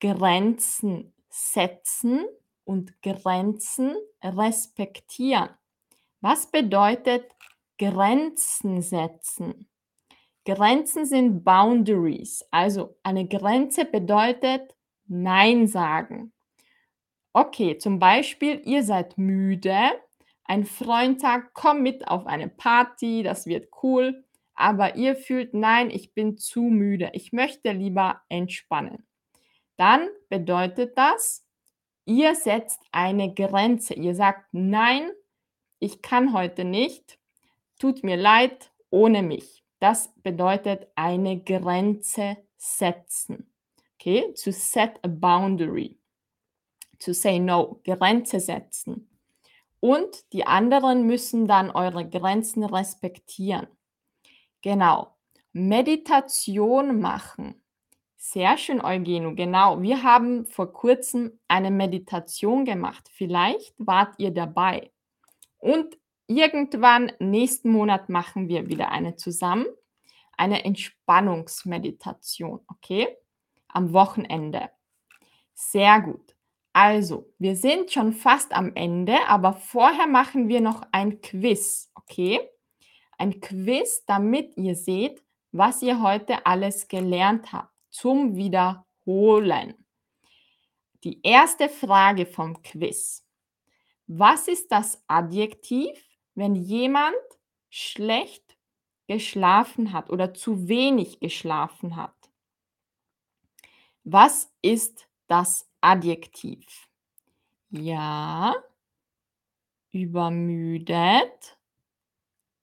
Grenzen 0.00 1.14
setzen 1.30 2.26
und 2.64 3.00
Grenzen 3.00 3.96
respektieren. 4.22 5.48
Was 6.20 6.50
bedeutet 6.50 7.24
Grenzen 7.78 8.82
setzen? 8.82 9.68
Grenzen 10.44 11.06
sind 11.06 11.44
Boundaries. 11.44 12.44
Also 12.50 12.96
eine 13.02 13.26
Grenze 13.26 13.84
bedeutet 13.84 14.74
Nein 15.06 15.66
sagen. 15.66 16.32
Okay, 17.32 17.78
zum 17.78 17.98
Beispiel, 17.98 18.60
ihr 18.64 18.82
seid 18.82 19.16
müde. 19.16 19.76
Ein 20.44 20.64
Freund 20.64 21.20
sagt, 21.20 21.54
komm 21.54 21.82
mit 21.82 22.08
auf 22.08 22.26
eine 22.26 22.48
Party, 22.48 23.22
das 23.22 23.46
wird 23.46 23.68
cool. 23.82 24.24
Aber 24.54 24.96
ihr 24.96 25.14
fühlt, 25.14 25.54
nein, 25.54 25.90
ich 25.90 26.14
bin 26.14 26.36
zu 26.36 26.62
müde. 26.62 27.10
Ich 27.12 27.32
möchte 27.32 27.70
lieber 27.72 28.22
entspannen. 28.28 29.06
Dann 29.76 30.08
bedeutet 30.28 30.98
das, 30.98 31.46
ihr 32.06 32.34
setzt 32.34 32.80
eine 32.90 33.32
Grenze. 33.32 33.94
Ihr 33.94 34.14
sagt, 34.14 34.46
nein, 34.52 35.10
ich 35.78 36.02
kann 36.02 36.32
heute 36.32 36.64
nicht. 36.64 37.17
Tut 37.78 38.02
mir 38.02 38.16
leid, 38.16 38.70
ohne 38.90 39.22
mich. 39.22 39.64
Das 39.80 40.12
bedeutet 40.22 40.88
eine 40.96 41.40
Grenze 41.40 42.38
setzen. 42.56 43.52
Okay, 43.94 44.32
to 44.34 44.50
set 44.52 44.98
a 45.02 45.08
boundary. 45.08 45.96
To 47.00 47.12
say 47.12 47.38
no, 47.38 47.80
Grenze 47.84 48.40
setzen. 48.40 49.08
Und 49.80 50.32
die 50.32 50.44
anderen 50.44 51.06
müssen 51.06 51.46
dann 51.46 51.70
eure 51.70 52.08
Grenzen 52.08 52.64
respektieren. 52.64 53.68
Genau. 54.62 55.16
Meditation 55.52 57.00
machen. 57.00 57.62
Sehr 58.16 58.58
schön, 58.58 58.80
Eugeno. 58.80 59.34
Genau. 59.34 59.80
Wir 59.80 60.02
haben 60.02 60.44
vor 60.46 60.72
kurzem 60.72 61.38
eine 61.46 61.70
Meditation 61.70 62.64
gemacht. 62.64 63.08
Vielleicht 63.12 63.74
wart 63.78 64.14
ihr 64.18 64.32
dabei. 64.32 64.90
Und 65.58 65.96
irgendwann 66.28 67.10
nächsten 67.18 67.72
Monat 67.72 68.08
machen 68.08 68.48
wir 68.48 68.68
wieder 68.68 68.92
eine 68.92 69.16
zusammen. 69.16 69.66
Eine 70.36 70.64
Entspannungsmeditation. 70.64 72.60
Okay? 72.68 73.08
Am 73.68 73.92
Wochenende. 73.92 74.70
Sehr 75.54 76.00
gut. 76.00 76.36
Also, 76.72 77.32
wir 77.38 77.56
sind 77.56 77.90
schon 77.90 78.12
fast 78.12 78.52
am 78.52 78.76
Ende, 78.76 79.16
aber 79.26 79.54
vorher 79.54 80.06
machen 80.06 80.48
wir 80.48 80.60
noch 80.60 80.82
ein 80.92 81.20
Quiz. 81.20 81.90
Okay? 81.96 82.40
Ein 83.16 83.40
Quiz, 83.40 84.04
damit 84.06 84.56
ihr 84.56 84.76
seht, 84.76 85.24
was 85.50 85.82
ihr 85.82 86.00
heute 86.00 86.46
alles 86.46 86.86
gelernt 86.86 87.52
habt 87.52 87.72
zum 87.90 88.36
Wiederholen. 88.36 89.74
Die 91.04 91.20
erste 91.22 91.68
Frage 91.68 92.26
vom 92.26 92.62
Quiz. 92.62 93.24
Was 94.06 94.48
ist 94.48 94.70
das 94.70 95.02
Adjektiv, 95.06 96.07
wenn 96.38 96.54
jemand 96.54 97.16
schlecht 97.68 98.56
geschlafen 99.06 99.92
hat 99.92 100.10
oder 100.10 100.32
zu 100.34 100.68
wenig 100.68 101.20
geschlafen 101.20 101.96
hat? 101.96 102.14
Was 104.04 104.52
ist 104.62 105.08
das 105.26 105.68
Adjektiv? 105.80 106.88
Ja, 107.70 108.54
übermüdet. 109.92 111.58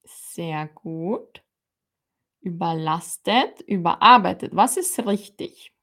Sehr 0.03 0.67
gut 0.67 1.45
überlastet, 2.45 3.61
überarbeitet. 3.61 4.55
Was 4.55 4.77
ist 4.77 5.05
richtig? 5.05 5.73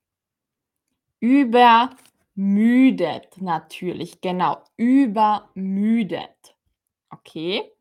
Übermüdet 1.19 1.99
natürlich, 3.41 4.21
genau. 4.21 4.63
Übermüdet. 4.77 6.57
Okay, 7.11 7.73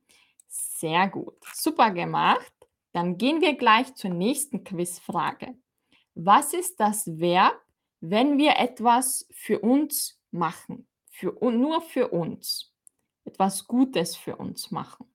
sehr 0.52 1.08
gut. 1.08 1.38
Super 1.54 1.92
gemacht. 1.92 2.54
Dann 2.92 3.18
gehen 3.18 3.42
wir 3.42 3.56
gleich 3.56 3.96
zur 3.96 4.10
nächsten 4.12 4.64
Quizfrage. 4.64 5.56
Was 6.14 6.54
ist 6.54 6.80
das 6.80 7.08
Verb, 7.20 7.60
wenn 8.02 8.38
wir 8.38 8.58
etwas 8.58 9.28
für 9.32 9.60
uns 9.60 10.20
machen? 10.32 10.88
Für, 11.10 11.34
nur 11.52 11.82
für 11.82 12.10
uns. 12.10 12.74
Etwas 13.24 13.66
Gutes 13.68 14.16
für 14.18 14.36
uns 14.36 14.72
machen. 14.72 15.06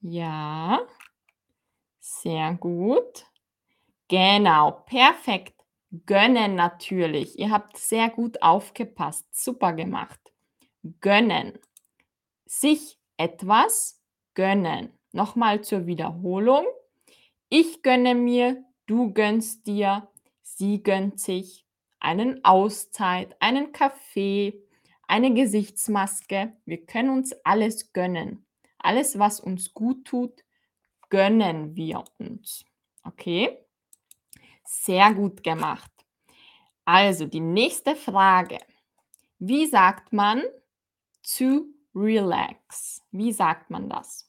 Ja, 0.00 0.80
sehr 2.00 2.54
gut. 2.54 3.26
Genau, 4.08 4.70
perfekt. 4.86 5.54
Gönnen 6.06 6.54
natürlich. 6.54 7.38
Ihr 7.38 7.50
habt 7.50 7.76
sehr 7.76 8.08
gut 8.08 8.40
aufgepasst. 8.40 9.26
Super 9.34 9.72
gemacht. 9.72 10.20
Gönnen. 11.00 11.58
Sich 12.44 12.98
etwas 13.16 14.00
gönnen. 14.36 14.90
Nochmal 15.10 15.62
zur 15.62 15.86
Wiederholung. 15.86 16.64
Ich 17.48 17.82
gönne 17.82 18.14
mir, 18.14 18.62
du 18.86 19.12
gönnst 19.12 19.66
dir, 19.66 20.08
sie 20.42 20.82
gönnt 20.82 21.18
sich 21.18 21.66
einen 21.98 22.44
Auszeit, 22.44 23.34
einen 23.40 23.72
Kaffee, 23.72 24.62
eine 25.08 25.34
Gesichtsmaske. 25.34 26.52
Wir 26.64 26.86
können 26.86 27.10
uns 27.10 27.32
alles 27.44 27.92
gönnen. 27.92 28.46
Alles, 28.78 29.18
was 29.18 29.40
uns 29.40 29.74
gut 29.74 30.04
tut, 30.04 30.44
gönnen 31.08 31.74
wir 31.74 32.04
uns. 32.18 32.64
Okay? 33.02 33.58
Sehr 34.64 35.12
gut 35.14 35.42
gemacht. 35.42 35.90
Also 36.84 37.26
die 37.26 37.40
nächste 37.40 37.96
Frage. 37.96 38.58
Wie 39.38 39.66
sagt 39.66 40.12
man 40.12 40.42
to 41.22 41.66
relax? 41.94 43.02
Wie 43.10 43.32
sagt 43.32 43.70
man 43.70 43.88
das? 43.88 44.25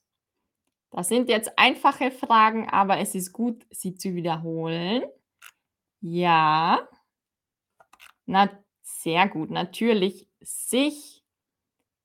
Das 0.91 1.09
sind 1.09 1.29
jetzt 1.29 1.57
einfache 1.57 2.11
Fragen, 2.11 2.69
aber 2.69 2.97
es 2.97 3.15
ist 3.15 3.33
gut, 3.33 3.65
sie 3.69 3.95
zu 3.95 4.15
wiederholen. 4.15 5.03
Ja. 6.01 6.87
Na, 8.25 8.49
sehr 8.81 9.27
gut. 9.27 9.49
Natürlich 9.49 10.27
sich 10.39 11.23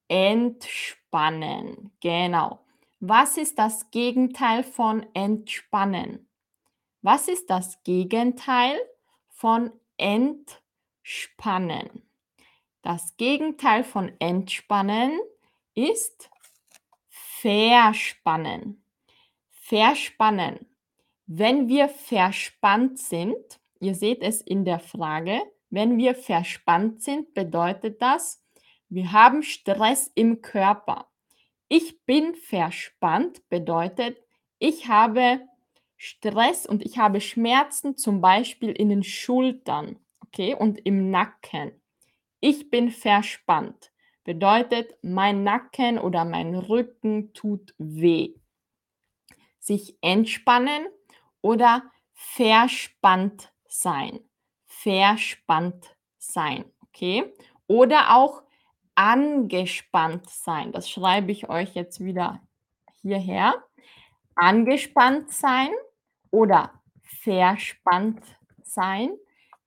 entspannen. 0.08 1.92
Genau. 2.00 2.64
Was 3.00 3.36
ist 3.36 3.58
das 3.58 3.90
Gegenteil 3.90 4.62
von 4.62 5.06
entspannen? 5.14 6.28
Was 7.02 7.28
ist 7.28 7.50
das 7.50 7.82
Gegenteil 7.82 8.78
von 9.28 9.72
entspannen? 9.96 10.72
Das 12.82 13.16
Gegenteil 13.16 13.84
von 13.84 14.12
entspannen 14.18 15.18
ist 15.74 16.30
verspannen. 17.42 18.84
Verspannen. 19.50 20.66
Wenn 21.26 21.66
wir 21.66 21.88
verspannt 21.88 23.00
sind, 23.00 23.60
ihr 23.80 23.96
seht 23.96 24.22
es 24.22 24.40
in 24.42 24.64
der 24.64 24.78
Frage, 24.78 25.40
wenn 25.68 25.98
wir 25.98 26.14
verspannt 26.14 27.02
sind, 27.02 27.34
bedeutet 27.34 28.00
das, 28.00 28.44
wir 28.88 29.10
haben 29.10 29.42
Stress 29.42 30.12
im 30.14 30.40
Körper. 30.40 31.08
Ich 31.68 32.04
bin 32.04 32.36
verspannt 32.36 33.48
bedeutet, 33.48 34.18
ich 34.60 34.86
habe 34.86 35.40
Stress 35.96 36.64
und 36.64 36.84
ich 36.84 36.98
habe 36.98 37.20
Schmerzen 37.20 37.96
zum 37.96 38.20
Beispiel 38.20 38.70
in 38.70 38.88
den 38.88 39.02
Schultern, 39.02 39.98
okay, 40.20 40.54
und 40.54 40.78
im 40.86 41.10
Nacken. 41.10 41.72
Ich 42.40 42.70
bin 42.70 42.90
verspannt 42.90 43.91
bedeutet, 44.24 44.96
mein 45.02 45.44
Nacken 45.44 45.98
oder 45.98 46.24
mein 46.24 46.54
Rücken 46.54 47.32
tut 47.32 47.74
weh. 47.78 48.34
Sich 49.58 49.96
entspannen 50.00 50.86
oder 51.40 51.82
verspannt 52.12 53.52
sein. 53.68 54.20
Verspannt 54.66 55.96
sein, 56.18 56.64
okay? 56.82 57.32
Oder 57.66 58.16
auch 58.16 58.42
angespannt 58.94 60.28
sein. 60.28 60.72
Das 60.72 60.90
schreibe 60.90 61.32
ich 61.32 61.48
euch 61.48 61.74
jetzt 61.74 62.00
wieder 62.00 62.40
hierher. 63.00 63.64
Angespannt 64.34 65.30
sein 65.32 65.70
oder 66.30 66.72
verspannt 67.02 68.22
sein. 68.62 69.10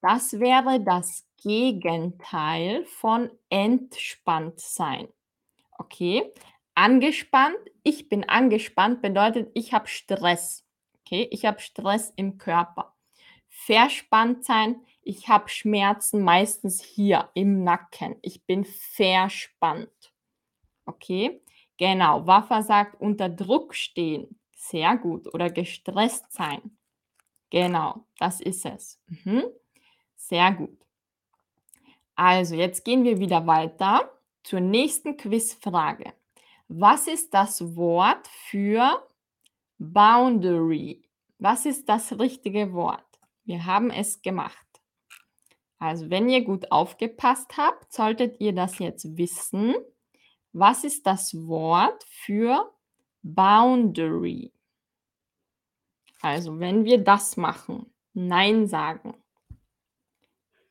Das 0.00 0.38
wäre 0.38 0.80
das 0.80 1.25
Gegenteil 1.38 2.84
von 2.86 3.30
entspannt 3.50 4.60
sein. 4.60 5.08
Okay? 5.78 6.32
Angespannt, 6.74 7.58
ich 7.82 8.08
bin 8.08 8.28
angespannt 8.28 9.02
bedeutet, 9.02 9.50
ich 9.54 9.72
habe 9.72 9.88
Stress. 9.88 10.64
Okay? 11.00 11.28
Ich 11.30 11.44
habe 11.44 11.60
Stress 11.60 12.12
im 12.16 12.38
Körper. 12.38 12.94
Verspannt 13.48 14.44
sein, 14.44 14.82
ich 15.02 15.28
habe 15.28 15.48
Schmerzen 15.48 16.22
meistens 16.22 16.82
hier 16.82 17.30
im 17.34 17.64
Nacken. 17.64 18.16
Ich 18.22 18.44
bin 18.44 18.64
verspannt. 18.64 20.12
Okay? 20.84 21.40
Genau. 21.76 22.26
Waffa 22.26 22.62
sagt 22.62 23.00
unter 23.00 23.28
Druck 23.28 23.74
stehen. 23.74 24.40
Sehr 24.54 24.96
gut. 24.96 25.32
Oder 25.32 25.50
gestresst 25.50 26.32
sein. 26.32 26.76
Genau, 27.50 28.04
das 28.18 28.40
ist 28.40 28.66
es. 28.66 29.00
Mhm. 29.06 29.44
Sehr 30.16 30.52
gut. 30.52 30.85
Also, 32.16 32.54
jetzt 32.54 32.84
gehen 32.84 33.04
wir 33.04 33.18
wieder 33.18 33.46
weiter 33.46 34.10
zur 34.42 34.60
nächsten 34.60 35.16
Quizfrage. 35.16 36.14
Was 36.68 37.06
ist 37.06 37.32
das 37.34 37.76
Wort 37.76 38.26
für 38.48 39.06
Boundary? 39.78 41.02
Was 41.38 41.66
ist 41.66 41.88
das 41.88 42.18
richtige 42.18 42.72
Wort? 42.72 43.04
Wir 43.44 43.66
haben 43.66 43.90
es 43.90 44.22
gemacht. 44.22 44.66
Also, 45.78 46.08
wenn 46.08 46.30
ihr 46.30 46.42
gut 46.42 46.72
aufgepasst 46.72 47.58
habt, 47.58 47.92
solltet 47.92 48.40
ihr 48.40 48.54
das 48.54 48.78
jetzt 48.78 49.18
wissen. 49.18 49.74
Was 50.52 50.84
ist 50.84 51.06
das 51.06 51.34
Wort 51.46 52.02
für 52.08 52.72
Boundary? 53.22 54.52
Also, 56.22 56.58
wenn 56.58 56.86
wir 56.86 57.04
das 57.04 57.36
machen, 57.36 57.92
Nein 58.14 58.66
sagen. 58.66 59.14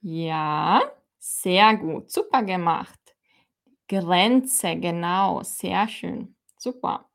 Ja, 0.02 0.82
sehr 1.26 1.76
gut, 1.76 2.12
super 2.12 2.44
gemacht. 2.44 3.00
Grenze, 3.88 4.76
genau, 4.76 5.42
sehr 5.42 5.88
schön, 5.88 6.36
super. 6.58 7.10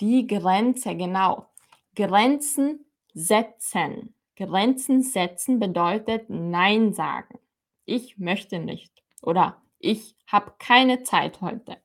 Die 0.00 0.28
Grenze, 0.28 0.94
genau. 0.94 1.50
Grenzen 1.96 2.86
setzen. 3.14 4.14
Grenzen 4.36 5.02
setzen 5.02 5.58
bedeutet 5.58 6.30
Nein 6.30 6.92
sagen. 6.92 7.40
Ich 7.84 8.18
möchte 8.18 8.60
nicht 8.60 9.02
oder 9.22 9.60
ich 9.80 10.14
habe 10.28 10.54
keine 10.58 11.02
Zeit 11.02 11.40
heute. 11.40 11.78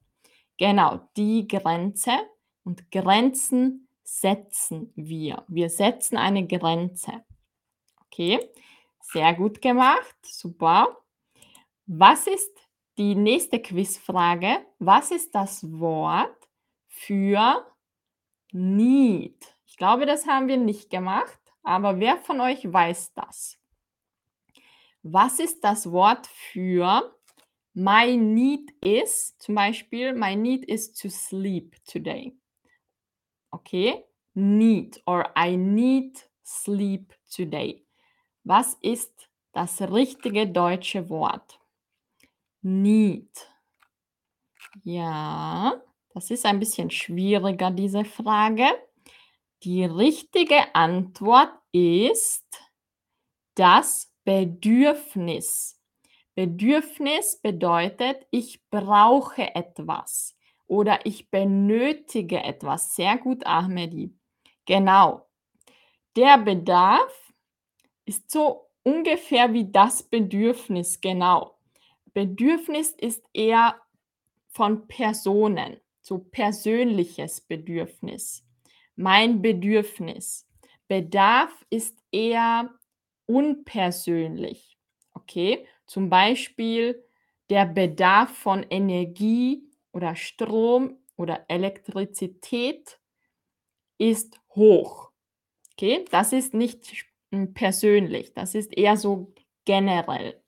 Genau, 0.58 1.10
die 1.18 1.48
Grenze 1.48 2.12
und 2.64 2.92
Grenzen 2.92 3.88
setzen 4.04 4.94
wir. 4.96 5.44
Wir 5.48 5.72
setzen 5.72 6.18
eine 6.18 6.46
Grenze. 6.46 7.24
Okay, 8.06 8.52
sehr 9.02 9.34
gut 9.34 9.60
gemacht, 9.60 10.16
super. 10.22 11.03
Was 11.86 12.28
ist 12.28 12.58
die 12.98 13.14
nächste 13.14 13.62
Quizfrage? 13.62 14.66
Was 14.80 15.12
ist 15.12 15.36
das 15.36 15.70
Wort 15.80 16.50
für 16.88 17.66
need? 18.54 19.54
Ich 19.66 19.76
glaube, 19.76 20.06
das 20.06 20.26
haben 20.26 20.48
wir 20.48 20.58
nicht 20.58 20.90
gemacht. 20.90 21.40
Aber 21.64 22.00
wer 22.00 22.18
von 22.18 22.40
euch 22.40 22.72
weiß 22.72 23.14
das? 23.14 23.58
Was 25.02 25.40
ist 25.40 25.64
das 25.64 25.92
Wort 25.92 26.28
für 26.28 27.14
my 27.74 28.16
need 28.16 28.72
is? 28.82 29.38
Zum 29.38 29.56
Beispiel, 29.56 30.14
my 30.14 30.36
need 30.36 30.64
is 30.66 30.94
to 30.94 31.10
sleep 31.10 31.76
today. 31.86 32.38
Okay? 33.52 34.06
Need 34.34 35.02
or 35.06 35.34
I 35.38 35.58
need 35.58 36.30
sleep 36.46 37.14
today. 37.30 37.86
Was 38.46 38.76
ist 38.82 39.30
das 39.52 39.82
richtige 39.82 40.48
deutsche 40.48 41.10
Wort? 41.10 41.60
Need. 42.64 43.30
Ja, 44.84 45.82
das 46.14 46.32
ist 46.32 46.46
ein 46.46 46.60
bisschen 46.60 46.90
schwieriger, 46.90 47.72
diese 47.72 48.06
Frage. 48.06 48.66
Die 49.64 49.86
richtige 49.86 50.74
Antwort 50.74 51.52
ist 51.72 52.46
das 53.56 54.12
Bedürfnis. 54.24 55.80
Bedürfnis 56.36 57.40
bedeutet, 57.42 58.26
ich 58.32 58.62
brauche 58.70 59.56
etwas 59.56 60.36
oder 60.66 61.06
ich 61.06 61.30
benötige 61.30 62.42
etwas. 62.42 62.96
Sehr 62.96 63.18
gut, 63.18 63.46
Ahmedi. 63.46 64.16
Genau. 64.66 65.28
Der 66.16 66.38
Bedarf 66.38 67.34
ist 68.06 68.32
so 68.32 68.70
ungefähr 68.84 69.54
wie 69.54 69.72
das 69.72 70.04
Bedürfnis, 70.04 71.00
genau. 71.02 71.53
Bedürfnis 72.14 72.92
ist 72.92 73.26
eher 73.34 73.80
von 74.50 74.88
Personen, 74.88 75.78
so 76.02 76.20
persönliches 76.20 77.42
Bedürfnis 77.42 78.44
mein 78.96 79.42
Bedürfnis. 79.42 80.48
Bedarf 80.88 81.52
ist 81.70 81.98
eher 82.12 82.70
unpersönlich. 83.26 84.78
Okay, 85.14 85.66
zum 85.86 86.10
Beispiel 86.10 87.04
der 87.50 87.66
Bedarf 87.66 88.36
von 88.36 88.64
Energie 88.70 89.64
oder 89.92 90.16
Strom 90.16 90.98
oder 91.16 91.46
Elektrizität 91.48 93.00
ist 93.98 94.40
hoch. 94.56 95.12
Okay, 95.74 96.06
das 96.12 96.34
ist 96.34 96.54
nicht 96.54 97.06
persönlich, 97.54 98.34
das 98.34 98.54
ist 98.56 98.76
eher 98.78 98.98
so 98.98 99.34
generell. 99.66 100.43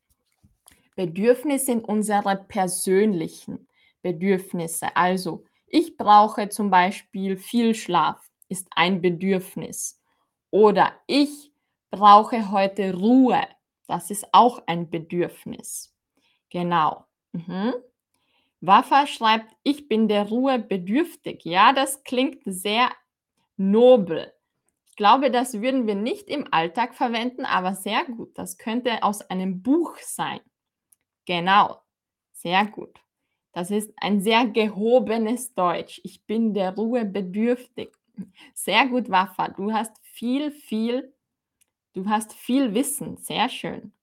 Bedürfnisse 0.95 1.65
sind 1.65 1.85
unsere 1.85 2.37
persönlichen 2.47 3.67
Bedürfnisse. 4.01 4.95
Also, 4.95 5.43
ich 5.67 5.97
brauche 5.97 6.49
zum 6.49 6.69
Beispiel 6.69 7.37
viel 7.37 7.75
Schlaf 7.75 8.29
ist 8.49 8.67
ein 8.75 9.01
Bedürfnis. 9.01 9.99
Oder 10.51 10.93
ich 11.07 11.51
brauche 11.91 12.51
heute 12.51 12.93
Ruhe. 12.95 13.41
Das 13.87 14.09
ist 14.11 14.27
auch 14.31 14.63
ein 14.67 14.89
Bedürfnis. 14.89 15.93
Genau. 16.49 17.05
Mhm. 17.33 17.73
Waffa 18.61 19.05
schreibt, 19.05 19.53
ich 19.63 19.87
bin 19.87 20.07
der 20.07 20.29
Ruhe 20.29 20.59
bedürftig. 20.59 21.43
Ja, 21.43 21.73
das 21.73 22.03
klingt 22.03 22.41
sehr 22.45 22.89
nobel. 23.57 24.31
Ich 24.89 24.95
glaube, 24.95 25.29
das 25.29 25.61
würden 25.61 25.87
wir 25.87 25.95
nicht 25.95 26.29
im 26.29 26.47
Alltag 26.51 26.95
verwenden, 26.95 27.45
aber 27.45 27.75
sehr 27.75 28.05
gut. 28.05 28.37
Das 28.37 28.57
könnte 28.57 29.03
aus 29.03 29.21
einem 29.21 29.61
Buch 29.61 29.97
sein. 29.97 30.39
Genau, 31.25 31.81
sehr 32.31 32.65
gut. 32.67 32.99
Das 33.51 33.71
ist 33.71 33.91
ein 33.97 34.21
sehr 34.21 34.45
gehobenes 34.47 35.53
Deutsch. 35.53 36.01
Ich 36.03 36.25
bin 36.25 36.53
der 36.53 36.75
Ruhe 36.75 37.05
bedürftig. 37.05 37.91
Sehr 38.53 38.87
gut, 38.87 39.09
Waffa. 39.09 39.49
Du 39.49 39.73
hast 39.73 39.93
viel, 40.01 40.51
viel, 40.51 41.13
du 41.93 42.07
hast 42.07 42.33
viel 42.33 42.73
Wissen. 42.73 43.17
Sehr 43.17 43.49
schön. 43.49 43.93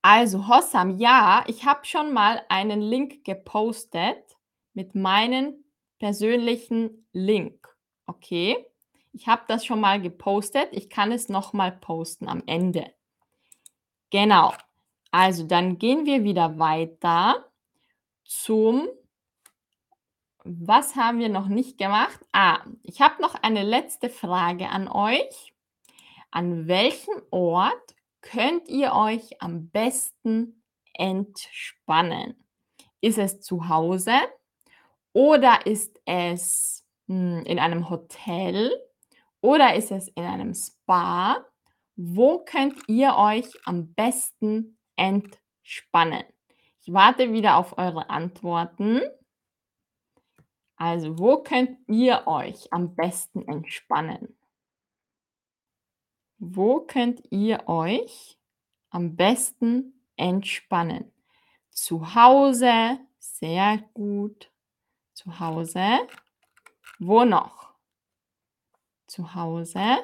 Also, 0.00 0.48
Hossam, 0.48 0.98
ja, 0.98 1.44
ich 1.46 1.64
habe 1.64 1.84
schon 1.84 2.12
mal 2.12 2.42
einen 2.48 2.80
Link 2.80 3.24
gepostet 3.24 4.36
mit 4.74 4.94
meinem 4.94 5.64
persönlichen 5.98 7.06
Link. 7.12 7.68
Okay? 8.06 8.66
Ich 9.12 9.28
habe 9.28 9.42
das 9.46 9.64
schon 9.64 9.80
mal 9.80 10.00
gepostet. 10.00 10.68
Ich 10.72 10.90
kann 10.90 11.12
es 11.12 11.28
noch 11.28 11.52
mal 11.52 11.70
posten 11.70 12.28
am 12.28 12.42
Ende. 12.46 12.92
Genau. 14.10 14.54
Also, 15.12 15.44
dann 15.44 15.78
gehen 15.78 16.06
wir 16.06 16.24
wieder 16.24 16.58
weiter 16.58 17.46
zum 18.24 18.88
was 20.44 20.96
haben 20.96 21.20
wir 21.20 21.28
noch 21.28 21.46
nicht 21.46 21.78
gemacht? 21.78 22.18
Ah, 22.32 22.60
ich 22.82 23.00
habe 23.00 23.22
noch 23.22 23.36
eine 23.36 23.62
letzte 23.62 24.10
Frage 24.10 24.68
an 24.70 24.88
euch. 24.88 25.54
An 26.32 26.66
welchem 26.66 27.22
Ort 27.30 27.94
könnt 28.22 28.68
ihr 28.68 28.92
euch 28.92 29.40
am 29.40 29.68
besten 29.68 30.64
entspannen? 30.94 32.44
Ist 33.00 33.18
es 33.18 33.40
zu 33.40 33.68
Hause 33.68 34.14
oder 35.12 35.66
ist 35.66 36.00
es 36.06 36.84
hm, 37.06 37.44
in 37.44 37.58
einem 37.58 37.88
Hotel 37.88 38.72
oder 39.40 39.74
ist 39.76 39.92
es 39.92 40.08
in 40.08 40.24
einem 40.24 40.54
Spa? 40.54 41.44
Wo 41.94 42.38
könnt 42.44 42.88
ihr 42.88 43.16
euch 43.16 43.46
am 43.64 43.94
besten 43.94 44.76
entspannen? 45.02 46.24
Ich 46.80 46.92
warte 46.92 47.32
wieder 47.32 47.56
auf 47.56 47.76
eure 47.76 48.08
Antworten. 48.08 49.00
Also, 50.76 51.18
wo 51.18 51.42
könnt 51.42 51.78
ihr 51.88 52.26
euch 52.26 52.72
am 52.72 52.94
besten 52.94 53.46
entspannen? 53.46 54.36
Wo 56.38 56.80
könnt 56.80 57.22
ihr 57.30 57.68
euch 57.68 58.38
am 58.90 59.14
besten 59.16 60.06
entspannen? 60.16 61.12
Zu 61.70 62.14
Hause, 62.14 62.98
sehr 63.18 63.78
gut. 63.94 64.50
Zu 65.14 65.38
Hause. 65.38 66.08
Wo 66.98 67.24
noch? 67.24 67.74
Zu 69.06 69.34
Hause. 69.34 69.98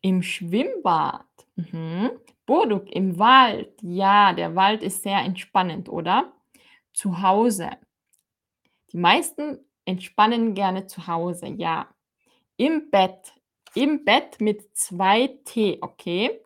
Im 0.00 0.22
Schwimmbad. 0.22 1.26
Mhm. 1.56 2.18
Boduk, 2.50 2.90
im 2.90 3.16
Wald. 3.16 3.80
Ja, 3.80 4.32
der 4.32 4.56
Wald 4.56 4.82
ist 4.82 5.04
sehr 5.04 5.18
entspannend, 5.18 5.88
oder? 5.88 6.32
Zu 6.92 7.22
Hause. 7.22 7.70
Die 8.90 8.96
meisten 8.96 9.60
entspannen 9.84 10.54
gerne 10.54 10.88
zu 10.88 11.06
Hause, 11.06 11.46
ja. 11.46 11.86
Im 12.56 12.90
Bett. 12.90 13.34
Im 13.76 14.04
Bett 14.04 14.40
mit 14.40 14.76
zwei 14.76 15.28
T, 15.44 15.78
okay? 15.80 16.40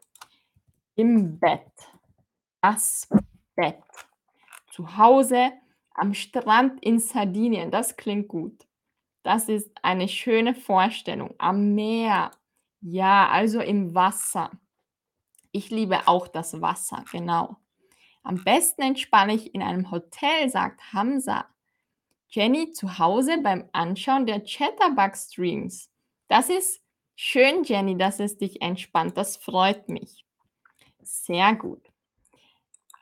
Im 0.95 1.39
Bett. 1.39 1.73
Das 2.61 3.09
Bett. 3.57 3.81
Zu 4.73 4.99
Hause 4.99 5.53
am 5.95 6.13
Strand 6.13 6.85
in 6.85 6.99
Sardinien. 6.99 7.71
Das 7.71 7.97
klingt 7.97 8.29
gut. 8.29 8.67
Das 9.23 9.49
ist 9.49 9.71
eine 9.81 10.09
schöne 10.09 10.55
Vorstellung. 10.55 11.33
Am 11.39 11.75
Meer. 11.75 12.31
Ja, 12.83 13.31
also 13.31 13.61
im 13.63 13.95
Wasser. 13.95 14.51
Ich 15.57 15.71
liebe 15.71 16.09
auch 16.09 16.27
das 16.27 16.61
Wasser, 16.61 17.05
genau. 17.13 17.57
Am 18.25 18.43
besten 18.43 18.83
entspanne 18.83 19.35
ich 19.35 19.55
in 19.55 19.63
einem 19.63 19.93
Hotel, 19.93 20.51
sagt 20.51 20.93
Hamza. 20.93 21.47
Jenny 22.29 22.73
zu 22.73 22.99
Hause 22.99 23.39
beim 23.41 23.69
Anschauen 23.73 24.27
der 24.27 24.43
Chatterbug-Streams. 24.43 25.93
Das 26.27 26.49
ist 26.51 26.83
schön, 27.15 27.63
Jenny, 27.63 27.97
dass 27.97 28.19
es 28.19 28.37
dich 28.37 28.63
entspannt. 28.63 29.17
Das 29.17 29.37
freut 29.37 29.89
mich. 29.89 30.27
Sehr 31.05 31.55
gut. 31.55 31.89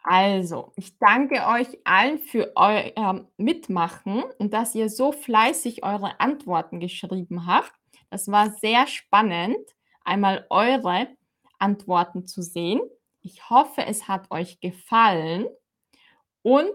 Also, 0.03 0.75
ich 0.77 0.99
danke 0.99 1.47
euch 1.47 1.79
allen 1.85 2.19
für 2.19 2.53
euer 2.55 3.27
Mitmachen 3.39 4.25
und 4.39 4.53
dass 4.53 4.75
ihr 4.75 4.91
so 4.91 5.11
fleißig 5.11 5.85
eure 5.85 6.21
Antworten 6.21 6.81
geschrieben 6.81 7.47
habt. 7.47 7.73
Das 8.11 8.31
war 8.31 8.51
sehr 8.51 8.87
spannend, 8.89 9.57
einmal 10.05 10.45
eure 10.51 11.17
Antworten 11.63 12.27
zu 12.27 12.43
sehen. 12.43 12.81
Ich 13.23 13.49
hoffe, 13.49 13.87
es 13.87 14.09
hat 14.09 14.31
euch 14.31 14.61
gefallen 14.61 15.47
und 16.43 16.75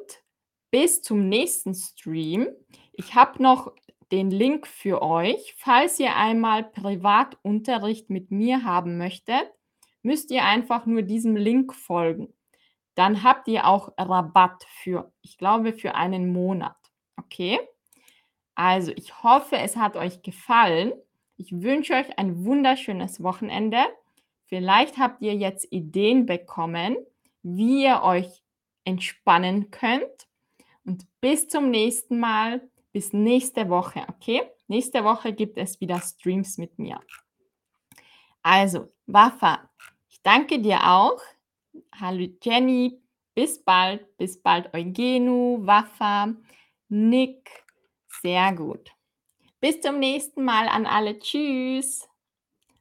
bis 0.72 1.02
zum 1.02 1.28
nächsten 1.30 1.76
Stream. 1.76 2.48
Ich 2.94 3.16
habe 3.16 3.44
noch 3.44 3.74
den 4.12 4.32
Link 4.32 4.68
für 4.68 5.02
euch. 5.02 5.56
Falls 5.58 6.00
ihr 6.00 6.16
einmal 6.16 6.64
Privatunterricht 6.64 8.10
mit 8.10 8.32
mir 8.32 8.64
haben 8.64 8.98
möchtet, 8.98 9.52
müsst 10.02 10.32
ihr 10.32 10.46
einfach 10.46 10.86
nur 10.86 11.02
diesem 11.02 11.36
Link 11.36 11.74
folgen. 11.74 12.34
Dann 12.96 13.24
habt 13.24 13.48
ihr 13.48 13.68
auch 13.68 13.94
Rabatt 13.98 14.66
für, 14.82 15.12
ich 15.22 15.38
glaube, 15.38 15.74
für 15.74 15.96
einen 15.96 16.32
Monat. 16.32 16.78
Okay? 17.18 17.60
Also, 18.56 18.92
ich 18.96 19.22
hoffe, 19.22 19.58
es 19.58 19.76
hat 19.76 19.96
euch 19.96 20.24
gefallen. 20.24 20.94
Ich 21.36 21.62
wünsche 21.62 21.94
euch 21.94 22.18
ein 22.18 22.44
wunderschönes 22.44 23.22
Wochenende. 23.22 23.78
Vielleicht 24.48 24.98
habt 24.98 25.22
ihr 25.22 25.36
jetzt 25.36 25.72
Ideen 25.72 26.26
bekommen, 26.26 26.98
wie 27.44 27.84
ihr 27.84 28.02
euch 28.02 28.44
entspannen 28.86 29.72
könnt 29.72 30.28
und 30.86 31.06
bis 31.22 31.50
zum 31.50 31.70
nächsten 31.70 32.20
Mal, 32.20 32.68
bis 32.94 33.12
nächste 33.12 33.70
Woche, 33.70 34.06
okay? 34.10 34.42
Nächste 34.68 35.04
Woche 35.04 35.34
gibt 35.34 35.58
es 35.58 35.80
wieder 35.82 36.02
Streams 36.02 36.58
mit 36.58 36.80
mir. 36.80 37.00
Also, 38.42 38.94
Wafa, 39.06 39.70
ich 40.10 40.22
danke 40.24 40.60
dir 40.60 40.80
auch. 40.84 41.22
Hallo 42.00 42.28
Jenny, 42.42 43.02
bis 43.36 43.62
bald, 43.62 44.18
bis 44.18 44.42
bald 44.42 44.74
Eugenu, 44.74 45.60
Wafa, 45.66 46.34
Nick, 46.88 47.50
sehr 48.22 48.54
gut. 48.54 48.92
Bis 49.60 49.82
zum 49.82 50.00
nächsten 50.00 50.44
Mal 50.44 50.68
an 50.68 50.86
alle. 50.86 51.20
Tschüss. 51.20 52.07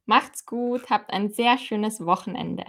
Macht's 0.06 0.46
gut, 0.46 0.90
habt 0.90 1.10
ein 1.12 1.30
sehr 1.30 1.58
schönes 1.58 2.04
Wochenende. 2.04 2.64